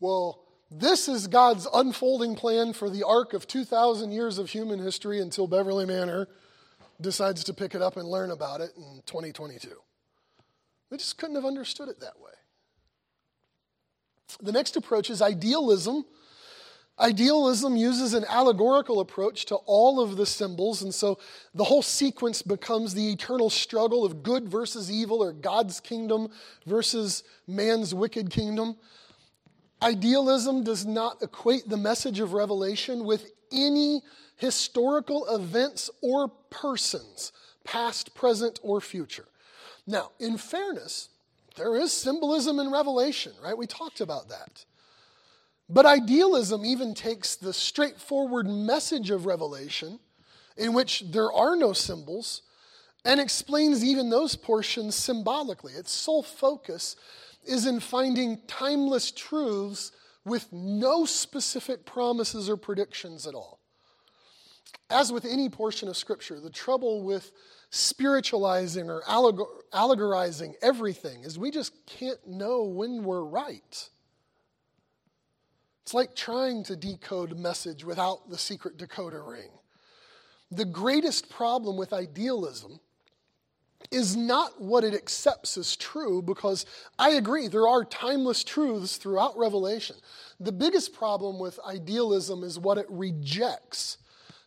well, 0.00 0.43
this 0.78 1.08
is 1.08 1.26
God's 1.28 1.66
unfolding 1.72 2.34
plan 2.34 2.72
for 2.72 2.90
the 2.90 3.04
arc 3.04 3.32
of 3.32 3.46
2,000 3.46 4.10
years 4.10 4.38
of 4.38 4.50
human 4.50 4.78
history 4.78 5.20
until 5.20 5.46
Beverly 5.46 5.86
Manor 5.86 6.28
decides 7.00 7.44
to 7.44 7.54
pick 7.54 7.74
it 7.74 7.82
up 7.82 7.96
and 7.96 8.08
learn 8.08 8.30
about 8.30 8.60
it 8.60 8.72
in 8.76 9.02
2022. 9.06 9.68
They 10.90 10.96
just 10.96 11.18
couldn't 11.18 11.36
have 11.36 11.44
understood 11.44 11.88
it 11.88 12.00
that 12.00 12.20
way. 12.20 12.32
The 14.42 14.52
next 14.52 14.76
approach 14.76 15.10
is 15.10 15.22
idealism. 15.22 16.04
Idealism 16.98 17.76
uses 17.76 18.14
an 18.14 18.24
allegorical 18.28 19.00
approach 19.00 19.46
to 19.46 19.56
all 19.56 20.00
of 20.00 20.16
the 20.16 20.26
symbols, 20.26 20.82
and 20.82 20.94
so 20.94 21.18
the 21.54 21.64
whole 21.64 21.82
sequence 21.82 22.42
becomes 22.42 22.94
the 22.94 23.10
eternal 23.10 23.50
struggle 23.50 24.04
of 24.04 24.22
good 24.22 24.48
versus 24.48 24.90
evil, 24.90 25.22
or 25.22 25.32
God's 25.32 25.80
kingdom 25.80 26.28
versus 26.66 27.24
man's 27.46 27.94
wicked 27.94 28.30
kingdom. 28.30 28.76
Idealism 29.84 30.64
does 30.64 30.86
not 30.86 31.22
equate 31.22 31.68
the 31.68 31.76
message 31.76 32.18
of 32.18 32.32
Revelation 32.32 33.04
with 33.04 33.30
any 33.52 34.00
historical 34.36 35.26
events 35.26 35.90
or 36.00 36.28
persons, 36.48 37.32
past, 37.64 38.14
present, 38.14 38.58
or 38.62 38.80
future. 38.80 39.26
Now, 39.86 40.12
in 40.18 40.38
fairness, 40.38 41.10
there 41.56 41.76
is 41.76 41.92
symbolism 41.92 42.58
in 42.60 42.72
Revelation, 42.72 43.32
right? 43.42 43.58
We 43.58 43.66
talked 43.66 44.00
about 44.00 44.30
that. 44.30 44.64
But 45.68 45.84
idealism 45.84 46.64
even 46.64 46.94
takes 46.94 47.36
the 47.36 47.52
straightforward 47.52 48.48
message 48.48 49.10
of 49.10 49.26
Revelation, 49.26 50.00
in 50.56 50.72
which 50.72 51.04
there 51.10 51.30
are 51.30 51.56
no 51.56 51.74
symbols, 51.74 52.40
and 53.04 53.20
explains 53.20 53.84
even 53.84 54.08
those 54.08 54.34
portions 54.34 54.94
symbolically. 54.94 55.74
Its 55.74 55.92
sole 55.92 56.22
focus 56.22 56.96
is 57.46 57.66
in 57.66 57.80
finding 57.80 58.40
timeless 58.46 59.10
truths 59.10 59.92
with 60.24 60.52
no 60.52 61.04
specific 61.04 61.84
promises 61.84 62.48
or 62.48 62.56
predictions 62.56 63.26
at 63.26 63.34
all. 63.34 63.60
As 64.90 65.12
with 65.12 65.24
any 65.24 65.48
portion 65.48 65.88
of 65.88 65.96
Scripture, 65.96 66.40
the 66.40 66.50
trouble 66.50 67.02
with 67.02 67.32
spiritualizing 67.70 68.88
or 68.88 69.02
allegorizing 69.72 70.54
everything 70.62 71.24
is 71.24 71.38
we 71.38 71.50
just 71.50 71.72
can't 71.86 72.26
know 72.26 72.64
when 72.64 73.02
we're 73.02 73.24
right. 73.24 73.88
It's 75.82 75.94
like 75.94 76.14
trying 76.14 76.64
to 76.64 76.76
decode 76.76 77.32
a 77.32 77.34
message 77.34 77.84
without 77.84 78.30
the 78.30 78.38
secret 78.38 78.78
decoder 78.78 79.26
ring. 79.26 79.50
The 80.50 80.64
greatest 80.64 81.28
problem 81.28 81.76
with 81.76 81.92
idealism 81.92 82.80
is 83.90 84.16
not 84.16 84.60
what 84.60 84.84
it 84.84 84.94
accepts 84.94 85.56
as 85.56 85.76
true, 85.76 86.22
because 86.22 86.66
I 86.98 87.10
agree, 87.10 87.48
there 87.48 87.68
are 87.68 87.84
timeless 87.84 88.42
truths 88.44 88.96
throughout 88.96 89.36
Revelation. 89.36 89.96
The 90.40 90.52
biggest 90.52 90.92
problem 90.92 91.38
with 91.38 91.60
idealism 91.66 92.42
is 92.42 92.58
what 92.58 92.78
it 92.78 92.86
rejects 92.88 93.98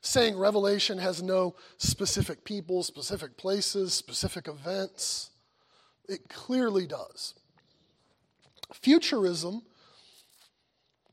saying 0.01 0.37
Revelation 0.37 0.97
has 0.97 1.21
no 1.21 1.55
specific 1.77 2.43
people, 2.43 2.83
specific 2.83 3.37
places, 3.37 3.93
specific 3.93 4.47
events. 4.47 5.31
It 6.07 6.29
clearly 6.29 6.87
does. 6.87 7.33
Futurism, 8.73 9.63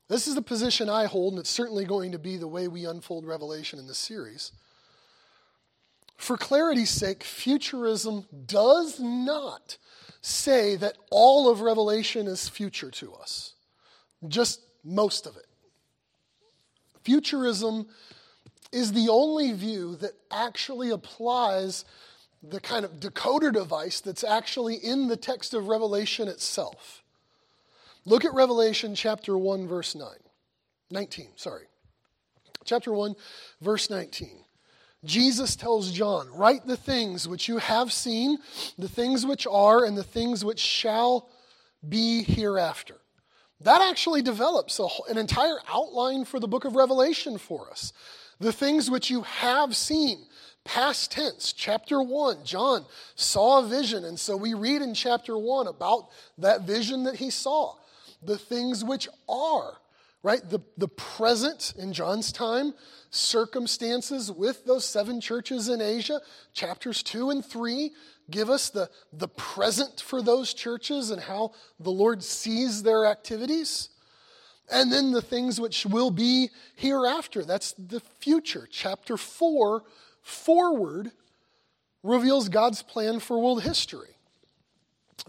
this 0.07 0.27
is 0.27 0.35
the 0.35 0.41
position 0.41 0.89
I 0.89 1.05
hold, 1.05 1.33
and 1.33 1.39
it's 1.39 1.49
certainly 1.49 1.85
going 1.85 2.11
to 2.11 2.19
be 2.19 2.37
the 2.37 2.47
way 2.47 2.67
we 2.67 2.85
unfold 2.85 3.25
Revelation 3.25 3.79
in 3.79 3.87
this 3.87 3.97
series. 3.97 4.51
For 6.17 6.37
clarity's 6.37 6.89
sake, 6.89 7.23
futurism 7.23 8.25
does 8.45 8.99
not 8.99 9.77
say 10.21 10.75
that 10.77 10.97
all 11.11 11.49
of 11.49 11.61
Revelation 11.61 12.27
is 12.27 12.49
future 12.49 12.89
to 12.91 13.13
us, 13.13 13.53
just 14.27 14.61
most 14.83 15.27
of 15.27 15.35
it. 15.37 15.45
Futurism 17.03 17.87
is 18.71 18.93
the 18.93 19.07
only 19.09 19.51
view 19.51 19.95
that 19.97 20.13
actually 20.31 20.89
applies 20.89 21.85
the 22.41 22.59
kind 22.59 22.85
of 22.85 22.99
decoder 22.99 23.53
device 23.53 23.99
that's 23.99 24.23
actually 24.23 24.75
in 24.75 25.07
the 25.07 25.17
text 25.17 25.53
of 25.53 25.67
Revelation 25.67 26.27
itself. 26.27 27.03
Look 28.05 28.25
at 28.25 28.33
Revelation 28.33 28.95
chapter 28.95 29.37
1, 29.37 29.67
verse 29.67 29.95
9. 29.95 30.07
19, 30.91 31.29
sorry. 31.35 31.65
Chapter 32.63 32.93
1, 32.93 33.15
verse 33.61 33.89
19. 33.89 34.43
Jesus 35.05 35.55
tells 35.55 35.91
John, 35.91 36.27
Write 36.33 36.65
the 36.65 36.77
things 36.77 37.27
which 37.27 37.47
you 37.47 37.57
have 37.57 37.93
seen, 37.93 38.37
the 38.77 38.89
things 38.89 39.25
which 39.25 39.47
are, 39.47 39.85
and 39.85 39.97
the 39.97 40.03
things 40.03 40.43
which 40.43 40.59
shall 40.59 41.29
be 41.87 42.23
hereafter. 42.23 42.95
That 43.61 43.81
actually 43.81 44.21
develops 44.21 44.79
a, 44.79 44.87
an 45.09 45.17
entire 45.17 45.57
outline 45.69 46.25
for 46.25 46.39
the 46.39 46.47
book 46.47 46.65
of 46.65 46.75
Revelation 46.75 47.37
for 47.37 47.69
us. 47.69 47.93
The 48.39 48.51
things 48.51 48.91
which 48.91 49.09
you 49.09 49.21
have 49.21 49.75
seen, 49.75 50.25
past 50.65 51.11
tense, 51.11 51.53
chapter 51.53 52.01
1, 52.01 52.43
John 52.43 52.85
saw 53.15 53.59
a 53.59 53.67
vision. 53.67 54.03
And 54.03 54.19
so 54.19 54.35
we 54.35 54.53
read 54.53 54.81
in 54.81 54.93
chapter 54.93 55.37
1 55.37 55.67
about 55.67 56.09
that 56.37 56.61
vision 56.61 57.03
that 57.03 57.15
he 57.15 57.29
saw. 57.29 57.75
The 58.21 58.37
things 58.37 58.83
which 58.83 59.07
are, 59.29 59.77
right? 60.25 60.41
The, 60.49 60.59
the 60.75 60.87
present 60.87 61.75
in 61.77 61.93
John's 61.93 62.31
time, 62.31 62.73
circumstances 63.11 64.31
with 64.31 64.65
those 64.65 64.83
seven 64.83 65.21
churches 65.21 65.69
in 65.69 65.81
Asia, 65.81 66.19
chapters 66.51 67.03
2 67.03 67.29
and 67.29 67.45
3 67.45 67.91
give 68.31 68.49
us 68.49 68.71
the, 68.71 68.89
the 69.13 69.27
present 69.27 70.01
for 70.01 70.23
those 70.23 70.51
churches 70.55 71.11
and 71.11 71.21
how 71.21 71.51
the 71.79 71.91
Lord 71.91 72.23
sees 72.23 72.81
their 72.81 73.05
activities. 73.05 73.89
And 74.71 74.91
then 74.91 75.11
the 75.11 75.21
things 75.21 75.61
which 75.61 75.85
will 75.85 76.09
be 76.09 76.49
hereafter. 76.75 77.43
That's 77.43 77.73
the 77.73 77.99
future. 78.19 78.67
Chapter 78.71 79.17
4 79.17 79.83
forward 80.23 81.11
reveals 82.01 82.49
God's 82.49 82.81
plan 82.81 83.19
for 83.19 83.37
world 83.37 83.61
history. 83.61 84.15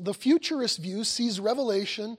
The 0.00 0.14
futurist 0.14 0.78
view 0.78 1.04
sees 1.04 1.38
Revelation 1.38 2.16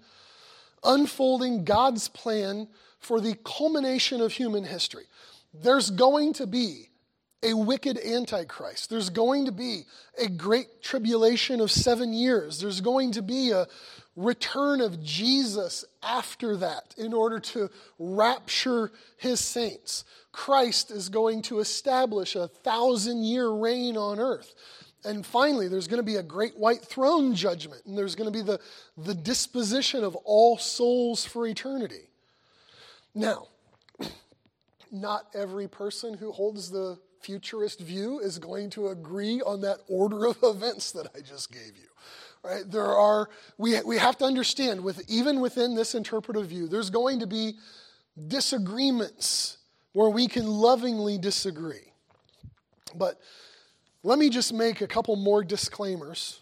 unfolding 0.83 1.63
God's 1.63 2.07
plan 2.07 2.67
for 2.99 3.21
the 3.21 3.35
culmination 3.43 4.21
of 4.21 4.31
human 4.31 4.63
history. 4.63 5.05
There's 5.53 5.89
going 5.89 6.33
to 6.33 6.47
be 6.47 6.89
a 7.43 7.53
wicked 7.53 7.99
antichrist. 7.99 8.89
There's 8.89 9.09
going 9.09 9.45
to 9.45 9.51
be 9.51 9.83
a 10.19 10.27
great 10.27 10.81
tribulation 10.81 11.61
of 11.61 11.71
seven 11.71 12.13
years. 12.13 12.59
There's 12.59 12.81
going 12.81 13.11
to 13.11 13.21
be 13.21 13.51
a 13.51 13.67
return 14.15 14.81
of 14.81 15.03
Jesus 15.03 15.85
after 16.01 16.57
that 16.57 16.95
in 16.97 17.13
order 17.13 17.39
to 17.39 17.69
rapture 17.99 18.91
his 19.17 19.39
saints. 19.39 20.03
Christ 20.31 20.89
is 20.89 21.09
going 21.09 21.43
to 21.43 21.59
establish 21.59 22.35
a 22.35 22.47
thousand 22.47 23.23
year 23.23 23.49
reign 23.49 23.95
on 23.95 24.19
earth. 24.19 24.53
And 25.05 25.25
finally, 25.25 25.67
there's 25.67 25.87
going 25.87 25.99
to 25.99 26.03
be 26.03 26.15
a 26.15 26.23
great 26.23 26.57
white 26.57 26.81
throne 26.81 27.35
judgment, 27.35 27.81
and 27.85 27.97
there's 27.97 28.15
going 28.15 28.31
to 28.31 28.37
be 28.37 28.43
the, 28.43 28.59
the 28.97 29.13
disposition 29.13 30.03
of 30.03 30.15
all 30.17 30.57
souls 30.57 31.25
for 31.25 31.47
eternity. 31.47 32.09
Now, 33.13 33.47
not 34.91 35.27
every 35.33 35.67
person 35.67 36.15
who 36.15 36.31
holds 36.31 36.71
the 36.71 36.97
futurist 37.21 37.79
view 37.79 38.19
is 38.19 38.39
going 38.39 38.69
to 38.71 38.87
agree 38.89 39.41
on 39.41 39.61
that 39.61 39.79
order 39.87 40.25
of 40.27 40.37
events 40.43 40.91
that 40.93 41.07
I 41.15 41.21
just 41.21 41.51
gave 41.51 41.77
you. 41.77 41.87
Right? 42.43 42.63
There 42.69 42.85
are, 42.85 43.29
we, 43.57 43.81
we 43.81 43.97
have 43.97 44.17
to 44.19 44.25
understand, 44.25 44.83
with, 44.83 45.03
even 45.09 45.41
within 45.41 45.75
this 45.75 45.95
interpretive 45.95 46.47
view, 46.47 46.67
there's 46.67 46.89
going 46.89 47.19
to 47.19 47.27
be 47.27 47.53
disagreements 48.27 49.57
where 49.93 50.09
we 50.09 50.27
can 50.27 50.45
lovingly 50.45 51.17
disagree. 51.17 51.91
But 52.95 53.19
let 54.07 54.17
me 54.17 54.29
just 54.29 54.53
make 54.53 54.79
a 54.79 54.87
couple 54.87 55.17
more 55.17 55.43
disclaimers 55.43 56.39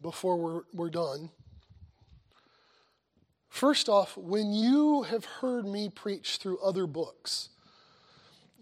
before 0.00 0.38
we're, 0.38 0.62
we're 0.72 0.88
done. 0.88 1.28
First 3.50 3.90
off, 3.90 4.16
when 4.16 4.54
you 4.54 5.02
have 5.02 5.26
heard 5.26 5.66
me 5.66 5.90
preach 5.90 6.38
through 6.38 6.58
other 6.60 6.86
books, 6.86 7.50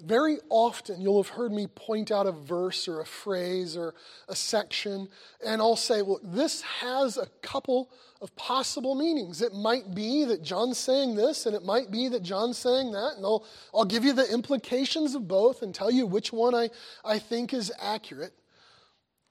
very 0.03 0.39
often 0.51 1.01
you'll 1.01 1.23
have 1.23 1.33
heard 1.33 1.53
me 1.53 1.67
point 1.67 2.11
out 2.11 2.27
a 2.27 2.33
verse 2.33 2.89
or 2.89 3.01
a 3.01 3.07
phrase 3.07 3.77
or 3.77 3.95
a 4.29 4.35
section, 4.35 5.09
and 5.45 5.61
I'll 5.61 5.77
say, 5.77 6.03
Look, 6.03 6.21
this 6.25 6.63
has 6.63 7.17
a 7.17 7.27
couple 7.43 7.91
of 8.21 8.35
possible 8.37 8.95
meanings. 8.95 9.43
It 9.43 9.55
might 9.55 9.95
be 9.95 10.25
that 10.25 10.43
John's 10.43 10.79
saying 10.79 11.15
this, 11.15 11.47
and 11.47 11.55
it 11.55 11.65
might 11.65 11.91
be 11.91 12.09
that 12.09 12.23
John's 12.23 12.59
saying 12.59 12.93
that, 12.93 13.15
and 13.17 13.25
I'll, 13.25 13.45
I'll 13.73 13.85
give 13.85 14.05
you 14.05 14.13
the 14.13 14.31
implications 14.33 15.15
of 15.15 15.29
both 15.29 15.63
and 15.63 15.75
tell 15.75 15.91
you 15.91 16.07
which 16.07 16.33
one 16.33 16.55
I, 16.55 16.71
I 17.05 17.19
think 17.19 17.55
is 17.55 17.73
accurate. 17.81 18.33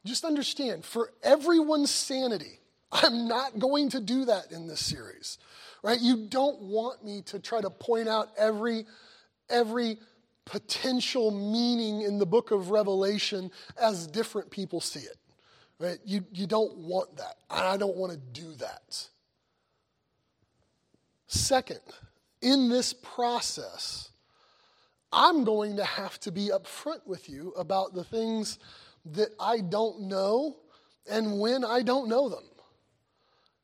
Just 0.06 0.26
understand, 0.26 0.86
for 0.86 1.12
everyone's 1.24 1.92
sanity, 1.92 2.60
I'm 2.92 3.28
not 3.28 3.58
going 3.60 3.90
to 3.90 4.00
do 4.00 4.26
that 4.26 4.52
in 4.52 4.68
this 4.68 4.82
series. 4.82 5.38
Right? 5.82 6.00
You 6.00 6.28
don't 6.28 6.62
want 6.62 7.04
me 7.04 7.22
to 7.24 7.40
try 7.40 7.60
to 7.60 7.70
point 7.70 8.08
out 8.08 8.30
every 8.38 8.86
every 9.50 9.98
potential 10.46 11.32
meaning 11.32 12.02
in 12.02 12.18
the 12.18 12.26
book 12.26 12.52
of 12.52 12.72
Revelation 12.72 13.52
as 13.82 14.08
different 14.08 14.50
people 14.52 14.82
see 14.82 15.00
it. 15.00 15.18
Right? 15.80 16.00
You, 16.06 16.24
you 16.32 16.48
don't 16.48 16.78
want 16.78 17.18
that. 17.18 17.36
I 17.50 17.78
don't 17.78 17.96
want 17.96 18.12
to 18.14 18.18
do 18.18 18.54
that. 18.56 19.08
Second, 21.28 21.80
in 22.42 22.70
this 22.70 22.94
process, 22.94 24.10
I'm 25.12 25.44
going 25.44 25.78
to 25.78 25.84
have 25.84 26.20
to 26.22 26.32
be 26.32 26.50
upfront 26.50 27.06
with 27.06 27.30
you 27.30 27.54
about 27.58 27.94
the 27.94 28.04
things 28.04 28.60
that 29.06 29.30
I 29.40 29.60
don't 29.60 30.02
know 30.02 30.58
and 31.10 31.40
when 31.40 31.64
I 31.64 31.82
don't 31.82 32.08
know 32.08 32.30
them. 32.30 32.44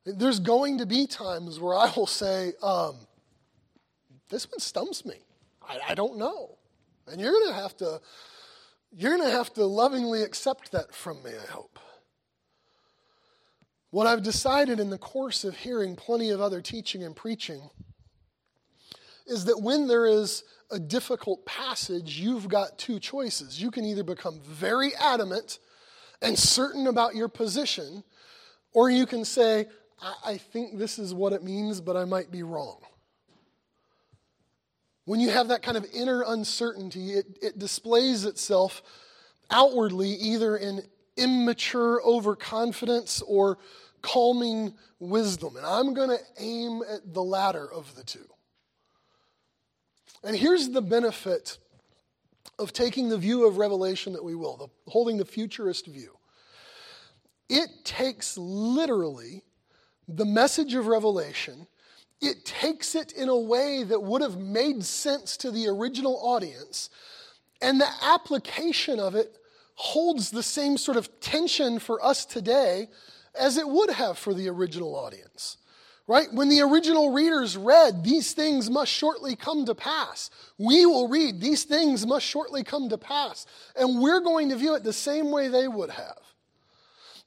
There's 0.06 0.40
going 0.40 0.80
to 0.80 0.86
be 0.86 1.08
times 1.08 1.60
where 1.60 1.76
I 1.76 1.92
will 1.96 2.08
say, 2.08 2.54
um, 2.62 2.96
This 4.30 4.50
one 4.50 4.60
stumps 4.60 5.06
me. 5.06 5.16
I, 5.68 5.80
I 5.90 5.96
don't 5.96 6.18
know. 6.18 6.59
And 7.12 7.20
you're 7.20 7.32
going 7.32 7.48
to 7.48 7.62
have 7.62 7.78
to 7.78 8.02
you're 8.92 9.16
going 9.16 9.30
to 9.30 9.36
have 9.36 9.54
to 9.54 9.66
lovingly 9.66 10.24
accept 10.24 10.72
that 10.72 10.96
from 10.96 11.22
me, 11.22 11.32
I 11.32 11.52
hope. 11.52 11.78
What 13.92 14.08
I've 14.08 14.24
decided 14.24 14.80
in 14.80 14.90
the 14.90 14.98
course 14.98 15.44
of 15.44 15.58
hearing 15.58 15.96
plenty 15.96 16.30
of 16.30 16.42
other 16.42 16.62
teaching 16.62 17.04
and 17.04 17.16
preaching 17.16 17.70
is 19.28 19.46
that 19.46 19.62
when 19.62 19.88
there 19.88 20.06
is 20.06 20.44
a 20.72 20.80
difficult 20.80 21.46
passage, 21.46 22.20
you've 22.20 22.48
got 22.48 22.78
two 22.78 23.00
choices. 23.00 23.62
You 23.62 23.72
can 23.72 23.86
either 23.86 24.04
become 24.04 24.40
very 24.42 24.96
adamant 24.96 25.60
and 26.22 26.38
certain 26.38 26.88
about 26.88 27.16
your 27.16 27.30
position, 27.30 28.04
or 28.74 28.90
you 28.90 29.06
can 29.06 29.24
say, 29.26 29.68
I, 30.02 30.14
I 30.26 30.38
think 30.38 30.78
this 30.78 31.00
is 31.00 31.14
what 31.14 31.34
it 31.34 31.44
means, 31.44 31.82
but 31.82 31.96
I 31.96 32.06
might 32.06 32.32
be 32.32 32.44
wrong. 32.44 32.82
When 35.10 35.20
you 35.20 35.32
have 35.32 35.48
that 35.48 35.64
kind 35.64 35.76
of 35.76 35.88
inner 35.92 36.22
uncertainty, 36.22 37.14
it, 37.14 37.40
it 37.42 37.58
displays 37.58 38.26
itself 38.26 38.84
outwardly 39.50 40.12
either 40.12 40.56
in 40.56 40.84
immature 41.18 42.00
overconfidence 42.06 43.24
or 43.24 43.58
calming 44.04 44.76
wisdom. 45.00 45.58
And 45.58 45.66
I'm 45.66 45.96
going 45.96 46.10
to 46.10 46.20
aim 46.38 46.84
at 46.88 47.12
the 47.12 47.24
latter 47.24 47.66
of 47.74 47.96
the 47.96 48.04
two. 48.04 48.28
And 50.24 50.36
here's 50.36 50.70
the 50.70 50.82
benefit 50.84 51.58
of 52.60 52.72
taking 52.72 53.10
the 53.10 53.18
view 53.18 53.48
of 53.48 53.58
Revelation 53.58 54.14
that 54.14 54.24
we 54.24 54.36
will, 54.36 54.58
the, 54.58 54.68
holding 54.92 55.18
the 55.18 55.26
futurist 55.26 55.88
view. 55.88 56.20
It 57.50 57.84
takes 57.84 58.38
literally 58.38 59.42
the 60.08 60.26
message 60.26 60.76
of 60.76 60.86
Revelation, 60.86 61.66
it 62.22 62.46
takes 62.46 62.96
it 62.96 63.12
in 63.14 63.30
a 63.30 63.38
way 63.38 63.84
that 63.84 64.02
would 64.02 64.22
have 64.22 64.38
made 64.38 64.84
sense 64.84 65.38
to 65.38 65.52
the 65.52 65.68
original 65.68 66.20
audience, 66.22 66.90
and 67.62 67.80
the 67.80 67.90
application 68.02 69.00
of 69.00 69.16
it 69.16 69.38
holds 69.76 70.30
the 70.30 70.44
same 70.44 70.78
sort 70.78 70.98
of 70.98 71.20
tension 71.22 71.80
for 71.80 72.04
us 72.04 72.26
today 72.26 72.90
as 73.40 73.58
it 73.58 73.68
would 73.68 73.90
have 73.90 74.18
for 74.18 74.34
the 74.34 74.50
original 74.50 74.96
audience. 74.96 75.58
Right? 76.06 76.28
When 76.34 76.50
the 76.50 76.62
original 76.62 77.14
readers 77.14 77.56
read, 77.56 78.04
These 78.04 78.34
things 78.34 78.70
must 78.70 78.92
shortly 78.92 79.36
come 79.36 79.66
to 79.66 79.76
pass, 79.76 80.32
we 80.58 80.86
will 80.86 81.08
read, 81.08 81.40
These 81.40 81.64
things 81.64 82.06
must 82.06 82.26
shortly 82.26 82.64
come 82.64 82.90
to 82.90 82.98
pass. 82.98 83.46
And 83.76 84.02
we're 84.02 84.20
going 84.20 84.50
to 84.50 84.56
view 84.56 84.74
it 84.76 84.84
the 84.84 84.92
same 84.92 85.32
way 85.32 85.48
they 85.48 85.68
would 85.68 85.92
have. 85.92 86.18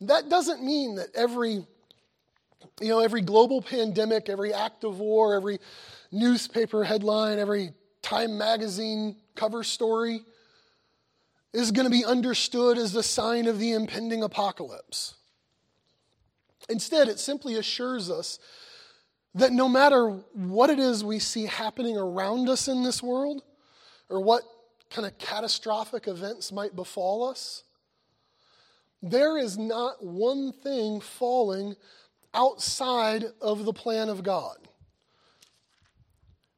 That 0.00 0.28
doesn't 0.28 0.64
mean 0.64 0.96
that 0.96 1.14
every, 1.14 1.64
you 2.80 2.88
know, 2.88 3.00
every 3.00 3.20
global 3.20 3.62
pandemic, 3.62 4.28
every 4.28 4.52
act 4.52 4.84
of 4.84 4.98
war, 4.98 5.34
every 5.34 5.58
newspaper 6.10 6.84
headline, 6.84 7.38
every 7.38 7.72
Time 8.02 8.36
magazine 8.36 9.16
cover 9.36 9.62
story 9.62 10.22
is 11.52 11.70
going 11.70 11.84
to 11.84 11.90
be 11.90 12.04
understood 12.04 12.76
as 12.76 12.92
the 12.92 13.02
sign 13.02 13.46
of 13.46 13.60
the 13.60 13.72
impending 13.72 14.24
apocalypse. 14.24 15.14
Instead, 16.68 17.08
it 17.08 17.20
simply 17.20 17.54
assures 17.54 18.10
us 18.10 18.38
that 19.34 19.52
no 19.52 19.68
matter 19.68 20.08
what 20.34 20.68
it 20.68 20.78
is 20.78 21.04
we 21.04 21.18
see 21.18 21.46
happening 21.46 21.96
around 21.96 22.48
us 22.48 22.68
in 22.68 22.82
this 22.82 23.02
world, 23.02 23.42
or 24.08 24.20
what 24.20 24.42
kind 24.90 25.06
of 25.06 25.16
catastrophic 25.18 26.08
events 26.08 26.52
might 26.52 26.74
befall 26.76 27.28
us, 27.28 27.62
there 29.02 29.38
is 29.38 29.58
not 29.58 30.04
one 30.04 30.52
thing 30.52 31.00
falling 31.00 31.76
outside 32.34 33.24
of 33.40 33.64
the 33.64 33.72
plan 33.72 34.08
of 34.08 34.22
God. 34.22 34.56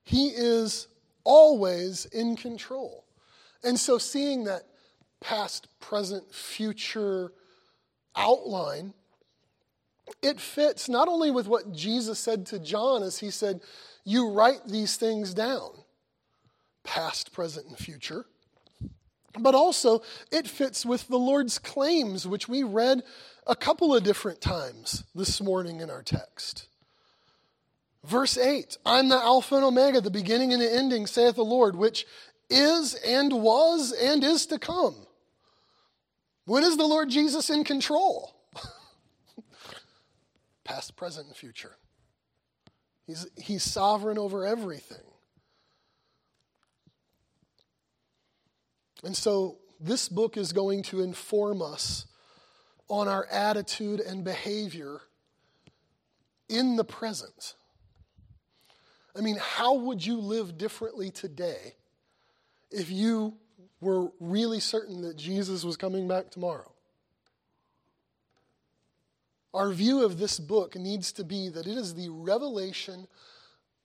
He 0.04 0.28
is 0.28 0.88
always 1.24 2.04
in 2.06 2.36
control. 2.36 3.04
And 3.62 3.78
so, 3.80 3.98
seeing 3.98 4.44
that 4.44 4.64
past, 5.20 5.68
present, 5.80 6.32
future 6.34 7.32
outline 8.14 8.92
it 10.22 10.40
fits 10.40 10.88
not 10.88 11.08
only 11.08 11.30
with 11.30 11.48
what 11.48 11.72
Jesus 11.72 12.18
said 12.18 12.46
to 12.46 12.58
John 12.58 13.02
as 13.02 13.18
he 13.18 13.30
said, 13.30 13.60
You 14.04 14.30
write 14.30 14.66
these 14.66 14.96
things 14.96 15.34
down, 15.34 15.70
past, 16.82 17.32
present, 17.32 17.66
and 17.66 17.78
future, 17.78 18.26
but 19.38 19.54
also 19.54 20.02
it 20.30 20.46
fits 20.46 20.84
with 20.84 21.08
the 21.08 21.18
Lord's 21.18 21.58
claims, 21.58 22.26
which 22.26 22.48
we 22.48 22.62
read 22.62 23.02
a 23.46 23.56
couple 23.56 23.94
of 23.94 24.02
different 24.02 24.40
times 24.40 25.04
this 25.14 25.40
morning 25.40 25.80
in 25.80 25.90
our 25.90 26.02
text. 26.02 26.68
Verse 28.04 28.36
8 28.36 28.76
I'm 28.84 29.08
the 29.08 29.16
Alpha 29.16 29.56
and 29.56 29.64
Omega, 29.64 30.00
the 30.00 30.10
beginning 30.10 30.52
and 30.52 30.60
the 30.60 30.72
ending, 30.72 31.06
saith 31.06 31.36
the 31.36 31.44
Lord, 31.44 31.76
which 31.76 32.06
is 32.50 32.94
and 32.94 33.32
was 33.32 33.92
and 33.92 34.22
is 34.22 34.46
to 34.46 34.58
come. 34.58 34.94
When 36.46 36.62
is 36.62 36.76
the 36.76 36.86
Lord 36.86 37.08
Jesus 37.08 37.48
in 37.48 37.64
control? 37.64 38.34
past, 40.64 40.94
present, 40.96 41.28
and 41.28 41.36
future. 41.36 41.76
He's, 43.06 43.26
he's 43.36 43.62
sovereign 43.62 44.18
over 44.18 44.46
everything. 44.46 44.98
And 49.02 49.16
so 49.16 49.58
this 49.80 50.08
book 50.08 50.36
is 50.36 50.52
going 50.52 50.82
to 50.84 51.02
inform 51.02 51.60
us 51.60 52.06
on 52.88 53.08
our 53.08 53.26
attitude 53.30 54.00
and 54.00 54.24
behavior 54.24 55.00
in 56.48 56.76
the 56.76 56.84
present. 56.84 57.54
I 59.16 59.20
mean, 59.20 59.36
how 59.40 59.74
would 59.74 60.04
you 60.04 60.18
live 60.18 60.58
differently 60.58 61.10
today 61.10 61.74
if 62.70 62.90
you 62.90 63.34
were 63.80 64.10
really 64.20 64.60
certain 64.60 65.02
that 65.02 65.16
Jesus 65.16 65.64
was 65.64 65.76
coming 65.76 66.08
back 66.08 66.30
tomorrow? 66.30 66.70
Our 69.52 69.70
view 69.70 70.04
of 70.04 70.18
this 70.18 70.40
book 70.40 70.74
needs 70.74 71.12
to 71.12 71.24
be 71.24 71.48
that 71.48 71.68
it 71.68 71.78
is 71.78 71.94
the 71.94 72.08
revelation 72.08 73.06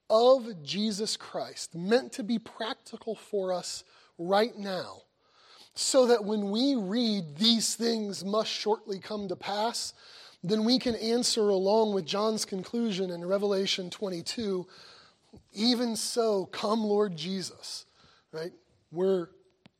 of 0.10 0.64
Jesus 0.64 1.16
Christ, 1.16 1.76
meant 1.76 2.12
to 2.14 2.24
be 2.24 2.40
practical 2.40 3.14
for 3.14 3.54
us 3.54 3.84
right 4.18 4.58
now, 4.58 5.04
so 5.76 6.08
that 6.08 6.24
when 6.24 6.52
we 6.52 6.76
read 6.76 7.38
these 7.38 7.76
things 7.76 8.26
must 8.26 8.50
shortly 8.50 9.00
come 9.00 9.28
to 9.28 9.36
pass, 9.36 9.94
then 10.44 10.64
we 10.66 10.80
can 10.80 10.96
answer 10.96 11.50
along 11.50 11.94
with 11.94 12.06
John's 12.06 12.46
conclusion 12.46 13.10
in 13.12 13.26
Revelation 13.26 13.90
22 13.90 14.68
even 15.54 15.96
so, 15.96 16.46
come, 16.48 16.84
Lord 16.84 17.16
Jesus, 17.16 17.86
right? 18.32 18.52
We're, 18.92 19.28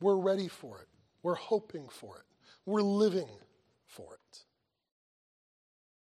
we're 0.00 0.16
ready 0.16 0.48
for 0.48 0.78
it. 0.80 0.88
We're 1.22 1.34
hoping 1.34 1.88
for 1.88 2.16
it. 2.16 2.24
We're 2.66 2.82
living 2.82 3.28
for 3.86 4.14
it. 4.14 4.38